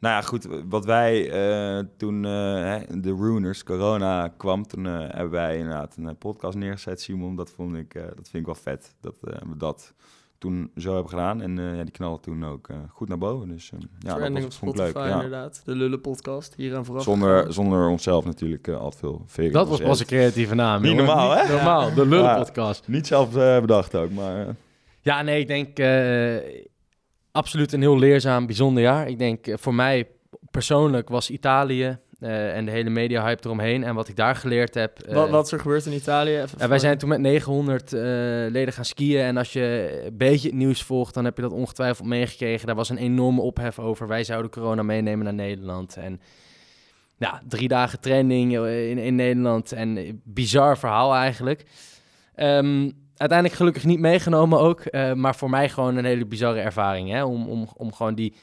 [0.00, 2.30] nou ja, goed, wat wij eh, toen eh,
[2.64, 7.36] hè, de Ruiners, corona kwam, toen eh, hebben wij inderdaad een podcast neergezet, Simon.
[7.36, 9.92] Dat vond ik, eh, dat vind ik wel vet, dat eh, we dat
[10.38, 11.42] toen zo hebben gedaan.
[11.42, 14.16] En eh, ja, die knallen toen ook eh, goed naar boven, dus eh, ja, dat
[14.16, 15.08] Trending was, op ik Spotify leuk.
[15.08, 15.14] Ja.
[15.14, 15.62] inderdaad.
[15.64, 17.02] De Lullen podcast, hier aan vooraf.
[17.02, 19.50] Zonder, zonder onszelf natuurlijk eh, altijd veel.
[19.50, 20.82] Dat was pas een creatieve naam.
[20.82, 21.04] Niet jongen.
[21.04, 21.42] normaal, hè?
[21.42, 22.88] Niet Normaal, de Lullenpodcast.
[22.88, 24.54] Niet zelf bedacht ook, maar...
[25.00, 26.64] Ja, nee, ik denk eh,
[27.32, 29.08] absoluut een heel leerzaam, bijzonder jaar.
[29.08, 30.08] Ik denk voor mij
[30.50, 33.84] persoonlijk was Italië eh, en de hele media-hype eromheen.
[33.84, 34.98] En wat ik daar geleerd heb...
[34.98, 36.36] eh, wat, wat is er gebeurd in Italië?
[36.40, 38.00] Even wij zijn toen met 900 eh,
[38.50, 39.20] leden gaan skiën.
[39.20, 42.66] En als je een beetje het nieuws volgt, dan heb je dat ongetwijfeld meegekregen.
[42.66, 44.08] Daar was een enorme ophef over.
[44.08, 45.96] Wij zouden corona meenemen naar Nederland.
[45.96, 46.20] En
[47.18, 49.72] ja, drie dagen training eh, in, in Nederland.
[49.72, 51.64] En eh, bizar verhaal eigenlijk.
[52.34, 54.80] Ehm, uiteindelijk gelukkig niet meegenomen ook.
[54.80, 57.10] eh, maar voor mij gewoon een hele bizarre ervaring.
[57.10, 57.24] Hè?
[57.24, 58.34] Om, om, om gewoon die...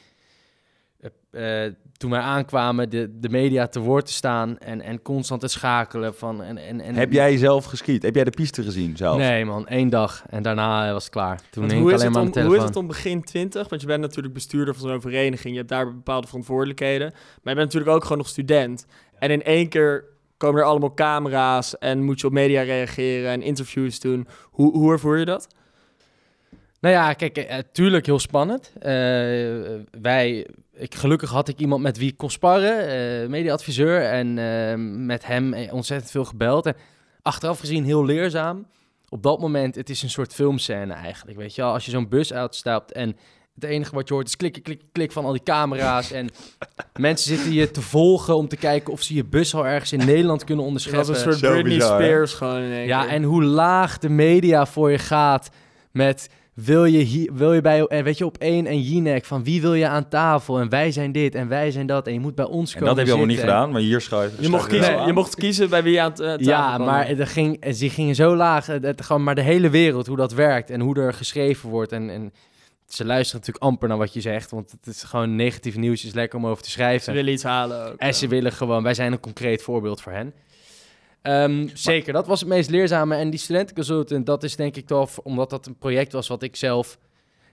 [1.04, 5.42] eh, eh, toen wij aankwamen, de, de media te woord te staan en, en constant
[5.42, 6.44] te schakelen van...
[6.44, 8.04] En, en, en, Heb jij zelf geskiet?
[8.04, 9.18] Heb jij de piste gezien zelf?
[9.18, 11.40] Nee man, één dag en daarna eh, was het klaar.
[11.50, 13.70] Toen hoe, ik is alleen het om, hoe is het om begin 20?
[13.70, 15.54] Want je bent natuurlijk bestuurder van zo'n vereniging.
[15.54, 17.12] Je hebt daar bepaalde verantwoordelijkheden.
[17.12, 18.86] Maar je bent natuurlijk ook gewoon nog student.
[19.20, 20.06] En in één keer
[20.38, 24.28] komen er allemaal camera's en moet je op media reageren en interviews doen.
[24.44, 25.48] Hoe, hoe ervoer je dat?
[26.84, 28.72] Nou ja, kijk, eh, tuurlijk heel spannend.
[28.80, 28.92] Eh,
[30.02, 34.02] wij, ik, gelukkig had ik iemand met wie ik kon sparren, eh mediaadviseur.
[34.02, 34.74] En eh,
[35.06, 36.66] met hem eh, ontzettend veel gebeld.
[36.66, 36.76] En
[37.22, 38.66] achteraf gezien heel leerzaam.
[39.10, 41.74] Op dat moment, het is een soort filmscène eigenlijk, weet je wel.
[41.74, 43.16] Als je zo'n bus uitstapt en
[43.56, 46.12] het enige wat je hoort is klik, klik, klik van al die camera's.
[46.12, 46.30] En
[47.00, 50.06] mensen zitten je te volgen om te kijken of ze je bus al ergens in
[50.06, 51.32] Nederland kunnen Het was onderscheppen.
[51.34, 51.80] een soort Britney?
[51.80, 53.12] Spears gewoon in één Ja, keer.
[53.12, 55.50] en hoe laag de media voor je gaat
[55.92, 59.44] met wil je, hier, wil je bij, en weet je, op één en Jinek van
[59.44, 62.20] wie wil je aan tafel en wij zijn dit en wij zijn dat en je
[62.20, 64.50] moet bij ons En komen dat heb je allemaal niet gedaan, maar hier schuif je,
[64.50, 66.86] mocht kiezen, je mocht kiezen bij wie je aan het eh, tafel Ja, kwam.
[66.88, 70.18] maar er ging, ze gingen zo laag, het, het- gewoon maar de hele wereld, hoe
[70.18, 72.34] dat werkt en hoe er geschreven wordt en, en
[72.88, 76.14] ze luisteren natuurlijk amper naar wat je zegt, want het is gewoon negatief nieuws, is
[76.14, 77.14] lekker om over te Ze schrijven.
[77.14, 77.98] willen iets halen ook.
[77.98, 78.30] En ze ja.
[78.30, 80.34] willen gewoon, wij zijn een concreet voorbeeld voor hen.
[81.24, 83.16] Ehm, zeker, dat was het meest leerzame.
[83.16, 86.56] En die studentenconsultant, dat is denk ik toch, omdat dat een project was wat ik
[86.56, 86.98] zelf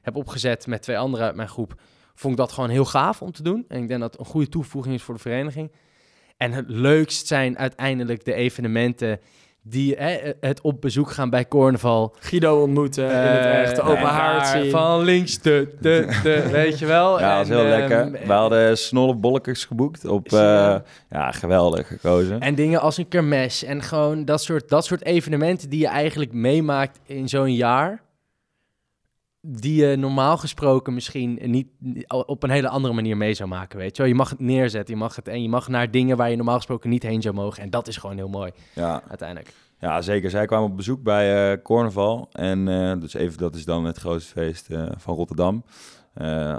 [0.03, 1.81] heb opgezet met twee anderen uit mijn groep,
[2.15, 3.65] vond ik dat gewoon heel gaaf om te doen.
[3.69, 5.73] En ik denk dat het een goede toevoeging is voor de vereniging.
[6.37, 9.21] En het leukst zijn uiteindelijk de evenementen
[9.63, 12.15] die hè, het op bezoek gaan bij Carnaval.
[12.19, 14.71] Guido ontmoeten in het Eh, echt, de open nee, haard zien.
[14.71, 17.21] Van links, de, de, de, weet je wel.
[17.21, 18.27] Ja, dat is En, heel ehm, lekker.
[18.27, 20.33] We hadden snolle bolletjes geboekt op...
[20.33, 20.77] Eh,
[21.11, 22.41] ja, geweldig gekozen.
[22.41, 26.33] En dingen als een kermes en gewoon dat soort, dat soort evenementen die je eigenlijk
[26.33, 28.03] meemaakt in zo'n jaar.
[29.43, 31.67] Die je normaal gesproken misschien niet
[32.09, 34.11] op een hele andere manier mee zou maken, weet je wel.
[34.11, 36.57] Je mag het neerzetten, je mag het en je mag naar dingen waar je normaal
[36.57, 37.63] gesproken niet heen zou mogen.
[37.63, 39.53] En dat is gewoon heel mooi, Ja, uiteindelijk.
[39.79, 40.31] ja, zeker.
[40.31, 42.29] Zij kwamen op bezoek bij eh Carnaval.
[42.33, 45.65] En eh, dus even, dat is dan het grootste feest eh, van Rotterdam.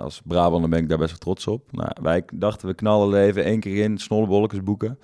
[0.01, 1.71] Als Brabander ben ik daar best wel trots op.
[1.71, 4.99] Nou, wij dachten, we knallen er even één keer in, snolle bolletjes boeken.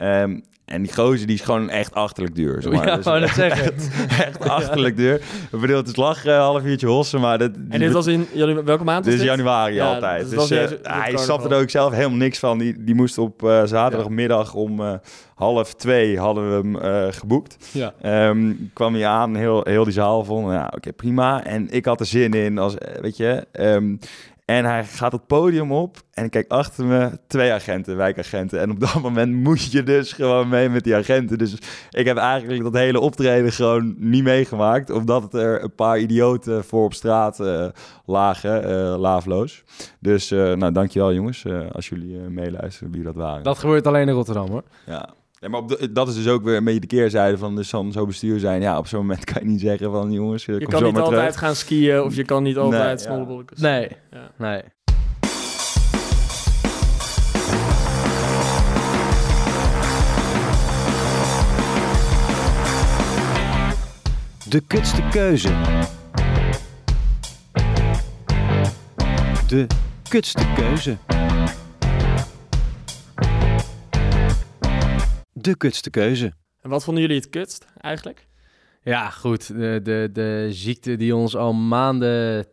[0.00, 2.62] Ehm, en die gozer die is gewoon echt achterlijk duur.
[2.62, 2.86] Zeg maar.
[2.86, 3.64] Ja, Dus wou net zeggen.
[3.74, 5.14] Echt, echt achterlijk duur.
[5.52, 7.38] Ik bedoel, het is lachen, een half uurtje hossen, maar...
[7.38, 10.20] Dat, En dit was in, jullie, welke maand Dit is januari Ja, altijd.
[10.20, 11.18] dus Dus, was eh, hij carnaval.
[11.18, 12.58] snapte er ook zelf helemaal niks van.
[12.58, 14.92] Die, die moest op eh, zaterdagmiddag om eh,
[15.34, 17.56] half twee hadden we hem eh, geboekt.
[17.72, 17.92] Ja.
[18.02, 21.44] Ehm, kwam hij aan, heel, heel die zaal vond, ja, oké, prima.
[21.44, 23.46] En ik had er zin in, als, eh, weet je.
[23.52, 23.96] ehm,
[24.50, 28.60] en hij gaat het podium op en ik kijk achter me twee agenten, wijkagenten.
[28.60, 31.38] En op dat moment moet je dus gewoon mee met die agenten.
[31.38, 31.54] Dus
[31.90, 34.90] ik heb eigenlijk dat hele optreden gewoon niet meegemaakt.
[34.90, 37.66] Omdat er een paar idioten voor op straat eh,
[38.04, 39.64] lagen, eh, laafloos.
[39.98, 43.42] Dus eh nou, dankjewel jongens, als jullie meeluisteren wie dat waren.
[43.42, 44.62] Dat gebeurt alleen in Rotterdam hoor.
[44.86, 45.08] Ja.
[45.40, 47.70] Ja, maar op de- dat is dus ook weer een beetje de keerzijde van dus
[47.70, 48.60] dan zo bestuur zijn.
[48.62, 50.94] Ja, op zo'n moment kan je niet zeggen van jongens, eh, Je kan zo niet
[50.94, 51.38] maar altijd terug.
[51.38, 53.56] gaan skiën of je kan niet altijd Nee, ja.
[53.56, 54.30] Nee, Ja.
[54.36, 54.62] nee.
[64.48, 65.48] De kutste keuze.
[69.48, 69.66] De
[70.08, 70.96] kutste keuze.
[75.50, 76.32] De kutste keuze.
[76.62, 78.26] En wat vonden jullie het kutst eigenlijk?
[78.82, 79.46] Ja, goed.
[79.46, 82.46] De, de, de ziekte die ons al maanden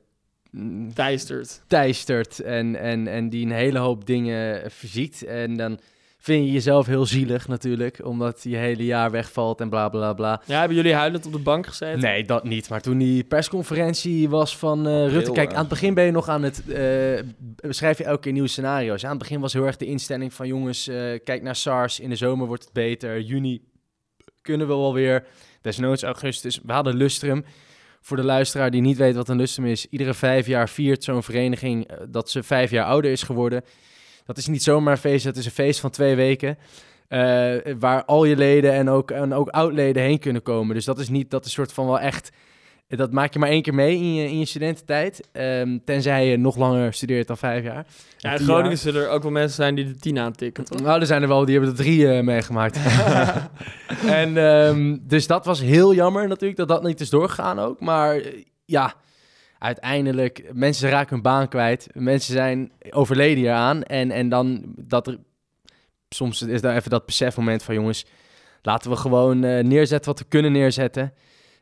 [0.93, 1.61] Teistert.
[1.67, 5.23] teistert en, en, en die een hele hoop dingen verziekt.
[5.23, 5.79] En dan
[6.27, 10.41] vind je jezelf heel zielig natuurlijk, omdat je hele jaar wegvalt en bla bla bla.
[10.45, 11.99] Ja, hebben jullie huilend op de bank gezeten?
[11.99, 12.69] Nee, dat niet.
[12.69, 15.31] Maar toen die persconferentie was van eh, Rutte...
[15.31, 16.67] Kijk, aan het begin ben je nog aan het...
[16.67, 17.19] eh,
[17.55, 19.03] beschrijf je elke keer nieuwe scenario's.
[19.03, 20.47] Aan het begin was heel erg de instelling van...
[20.47, 21.99] jongens, eh, kijk naar SARS.
[21.99, 23.21] In de zomer wordt het beter.
[23.21, 23.61] Juni
[24.41, 25.25] kunnen we wel weer.
[25.61, 26.59] Desnoods augustus.
[26.63, 27.45] We hadden Lustrum.
[28.01, 29.85] Voor de luisteraar die niet weet wat een Lustrum is...
[29.89, 31.89] iedere vijf jaar viert zo'n vereniging...
[32.09, 33.63] dat ze vijf jaar ouder is geworden.
[34.27, 35.25] Dat is niet zomaar een feest.
[35.25, 36.57] Dat is een feest van twee weken...
[37.07, 40.75] Eh, waar al je leden en ook, en ook oud-leden heen kunnen komen.
[40.75, 42.29] Dus dat is niet, dat is soort van wel echt...
[42.87, 45.27] Dat maak je maar één keer mee in je, in je studententijd.
[45.31, 47.85] Ehm, tenzij je nog langer studeert dan vijf jaar.
[48.17, 48.77] Ja, in Groningen jaar.
[48.77, 50.81] zullen er ook wel mensen zijn die de tien aantikken, toch?
[50.81, 52.77] Nou, er zijn er wel, die hebben er drie eh, meegemaakt.
[54.21, 57.79] en ehm, dus dat was heel jammer natuurlijk, dat dat niet is doorgegaan ook.
[57.79, 58.93] Maar eh, ja,
[59.59, 61.87] uiteindelijk, mensen raken hun baan kwijt.
[61.93, 63.83] Mensen zijn overleden hieraan.
[63.83, 65.17] En, en dan dat er,
[66.09, 68.05] soms is daar even dat besefmoment van jongens,
[68.61, 71.13] laten we gewoon eh, neerzetten wat we kunnen neerzetten.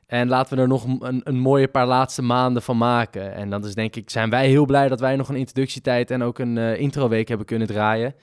[0.05, 3.33] En laten we er nog een, een mooie paar laatste maanden van maken.
[3.33, 6.23] En dat is denk ik, zijn wij heel blij dat wij nog een introductietijd en
[6.23, 8.15] ook een eh, introweek hebben kunnen draaien.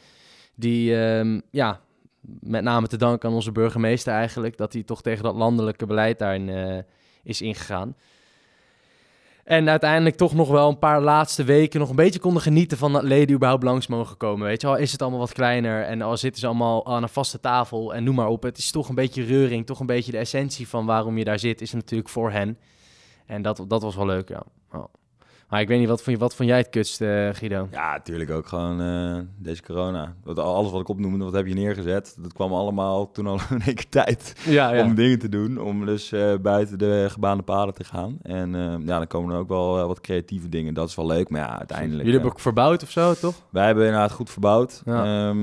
[0.55, 1.81] Die, ehm, ja,
[2.41, 6.19] met name te danken aan onze burgemeester eigenlijk, dat hij toch tegen dat landelijke beleid
[6.19, 6.79] daarin eh,
[7.23, 7.97] is ingegaan.
[9.45, 12.93] En uiteindelijk toch nog wel een paar laatste weken nog een beetje konden genieten van
[12.93, 14.47] dat leden überhaupt langs mogen komen.
[14.47, 17.09] Weet je wel, is het allemaal wat kleiner en al zitten ze allemaal aan een
[17.09, 18.43] vaste tafel en noem maar op.
[18.43, 21.39] Het is toch een beetje reuring, toch een beetje de essentie van waarom je daar
[21.39, 22.59] zit, is natuurlijk voor hen.
[23.27, 24.29] En dat, dat was wel leuk.
[24.29, 24.43] Ja.
[25.53, 27.69] Maar ik weet niet, wat vond, je, wat vond jij het kutst, eh, Guido?
[27.71, 30.15] Ja, natuurlijk ook gewoon eh, deze corona.
[30.35, 32.17] Alles wat ik opnoemde, wat heb je neergezet?
[32.19, 35.61] Dat kwam allemaal toen al in één keer tijd Ja, om dingen te doen.
[35.61, 38.19] Om dus eh, buiten de gebaande paden te gaan.
[38.23, 38.51] En
[38.85, 40.75] ja, dan komen er ook wel wat creatieve dingen.
[40.75, 41.99] Dat is wel leuk, maar ja, uiteindelijk...
[41.99, 43.35] Jullie hebben ook verbouwd of zo, toch?
[43.51, 44.83] Wij hebben inderdaad goed verbouwd.
[44.85, 45.35] Ja.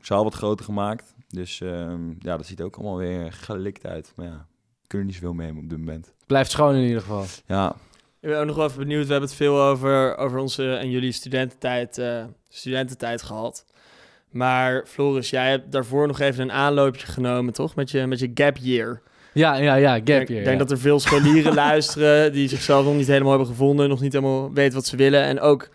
[0.00, 1.14] Zaal wat groter gemaakt.
[1.28, 4.12] Dus ehm, ja, dat ziet ook allemaal weer gelikt uit.
[4.16, 4.46] Maar ja,
[4.86, 6.12] kunnen niet zoveel mee op dit moment.
[6.26, 7.24] Blijft schoon in ieder geval.
[7.46, 7.76] Ja,
[8.22, 9.06] Ik ben ook nog wel even benieuwd.
[9.06, 13.64] We hebben het veel over, over onze en jullie studententijd, eh, studententijd gehad.
[14.30, 17.74] Maar Floris, jij hebt daarvoor nog even een aanloopje genomen, toch?
[17.74, 19.02] Met je, met je gap year.
[19.32, 20.20] Ja, ja, ja, gap year.
[20.20, 20.56] ik denk ja.
[20.56, 24.52] dat er veel scholieren luisteren die zichzelf nog niet helemaal hebben gevonden, nog niet helemaal
[24.52, 25.22] weten wat ze willen.
[25.22, 25.68] En ook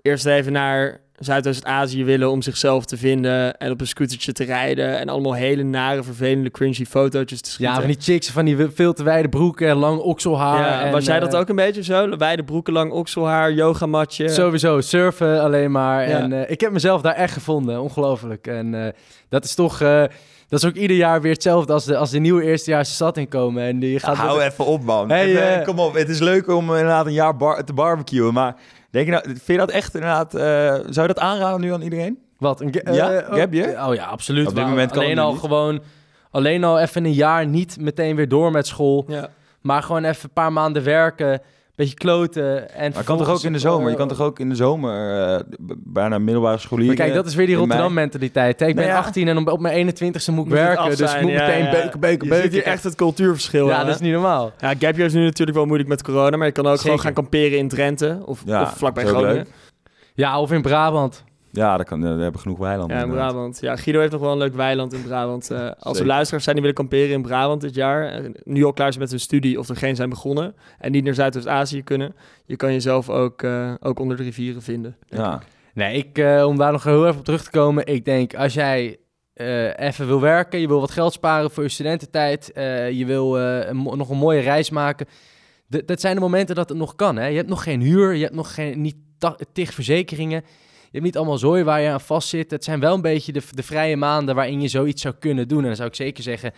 [0.00, 4.98] eerst even naar Zuidoost-Azië willen om zichzelf te vinden en op een scootertje te rijden
[4.98, 7.74] en allemaal hele nare, vervelende, cringy fotootjes te schieten.
[7.74, 10.60] Ja, van die chicks van die veel te wijde broeken en lang okselhaar.
[10.60, 12.16] Ja, en, was jij dat eh, ook een beetje zo?
[12.16, 14.28] Wijde broeken, lang okselhaar, yogamatje.
[14.28, 16.08] Sowieso, surfen alleen maar.
[16.08, 16.18] Ja.
[16.18, 18.46] En eh, ik heb mezelf daar echt gevonden, ongelooflijk.
[18.46, 18.92] En eh,
[19.28, 20.02] dat is toch, eh,
[20.48, 23.16] dat is ook ieder jaar weer hetzelfde als de, als de nieuwe eerstejaars de stad
[23.16, 23.62] inkomen.
[23.62, 25.08] En die gaat hou even op, man.
[25.08, 28.32] Hey, Even, kom op, het is leuk om inderdaad een jaar bar te barbecuen.
[28.32, 28.56] Maar
[28.92, 30.34] denk je nou, vind je dat echt inderdaad...
[30.34, 30.42] eh,
[30.90, 32.18] zou je dat aanraden nu aan iedereen?
[32.38, 32.60] Wat?
[32.60, 33.46] Een ga- Ja?
[33.50, 33.88] year?
[33.88, 34.46] Oh ja, absoluut.
[34.48, 35.40] Op dit moment kan alleen al niet.
[35.40, 35.82] gewoon,
[36.30, 39.04] alleen al even een jaar niet meteen weer door met school.
[39.08, 39.28] Ja.
[39.60, 41.40] Maar gewoon even een paar maanden werken,
[41.74, 42.74] beetje kloten.
[42.74, 43.90] En Maar kan toch ook in de zomer?
[43.90, 45.40] Je kan toch ook in de zomer eh,
[45.78, 46.96] bijna middelbare scholieren...
[46.96, 48.60] Maar kijk, dat is weer die Rotterdam-mentaliteit.
[48.60, 48.96] Ik ben Nou ja.
[48.98, 50.96] 18 en op- mijn 21ste moet ik Moet werken.
[50.96, 51.70] Dus ik moet ja, meteen ja.
[51.70, 52.50] beuken, beuken, Je beuken.
[52.52, 54.52] ziet hier echt het cultuurverschil Ja, aan, dat is niet normaal.
[54.58, 57.00] Ja, Gap Year is nu natuurlijk wel moeilijk met corona, maar je kan ook gewoon
[57.00, 59.34] gaan kamperen in Drenthe of, Ja, of vlakbij Groningen.
[59.34, 59.46] leuk.
[60.14, 61.24] Ja, of in Brabant.
[61.52, 62.96] Ja, dat kan, daar hebben we genoeg weilanden.
[62.96, 63.32] Ja, in inderdaad.
[63.32, 63.60] Brabant.
[63.60, 65.50] Ja, Guido heeft nog wel een leuk weiland in Brabant.
[65.50, 66.06] Eh, als er Zeker.
[66.06, 69.10] luisteraars zijn die willen kamperen in Brabant dit jaar, en nu al klaar zijn met
[69.10, 73.08] hun studie of er geen zijn begonnen en niet naar Zuidoost-Azië kunnen, je kan jezelf
[73.10, 74.96] ook, eh, ook onder de rivieren vinden.
[75.06, 75.42] Ja.
[75.74, 77.86] Nee, ik, eh, om daar nog heel even op terug te komen.
[77.86, 78.96] Ik denk, als jij
[79.32, 83.38] eh, even wil werken, je wil wat geld sparen voor je studententijd, eh, je wil
[83.38, 85.06] eh, een nog een mooie reis maken.
[85.70, 87.16] D- dat zijn de momenten dat het nog kan.
[87.16, 87.26] Hè?
[87.26, 88.96] Je hebt nog geen huur, je hebt nog geen, niet
[89.52, 90.42] tig verzekeringen.
[90.92, 92.50] Je hebt niet allemaal zooi waar je aan vast zit.
[92.50, 95.58] Het zijn wel een beetje de, de vrije maanden waarin je zoiets zou kunnen doen.
[95.60, 96.52] En dan zou ik zeker zeggen,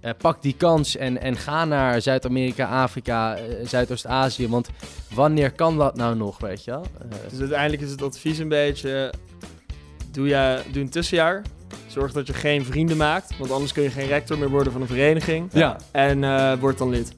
[0.00, 4.48] eh, pak die kans en, en ga naar Zuid-Amerika, Afrika, eh, Zuidoost-Azië.
[4.48, 4.68] Want
[5.14, 6.84] wanneer kan dat nou nog, weet je wel?
[7.10, 9.12] Eh, Dus uiteindelijk is het advies een beetje,
[10.12, 11.42] doe, je, doe een tussenjaar.
[11.86, 14.80] Zorg dat je geen vrienden maakt, want anders kun je geen rector meer worden van
[14.80, 15.48] een vereniging.
[15.52, 17.12] ja, En word dan lid.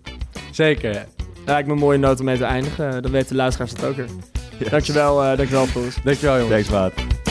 [0.53, 1.07] zeker.
[1.47, 3.03] Lijkt me een mooie noot om mee te eindigen.
[3.03, 4.07] Dan weten de luisteraars het ook weer.
[4.63, 4.71] Yes.
[4.71, 5.97] Dankjewel, eh dankjewel Floris.
[6.05, 6.67] Dankjewel, jongens.
[6.67, 7.22] Thanks, maat.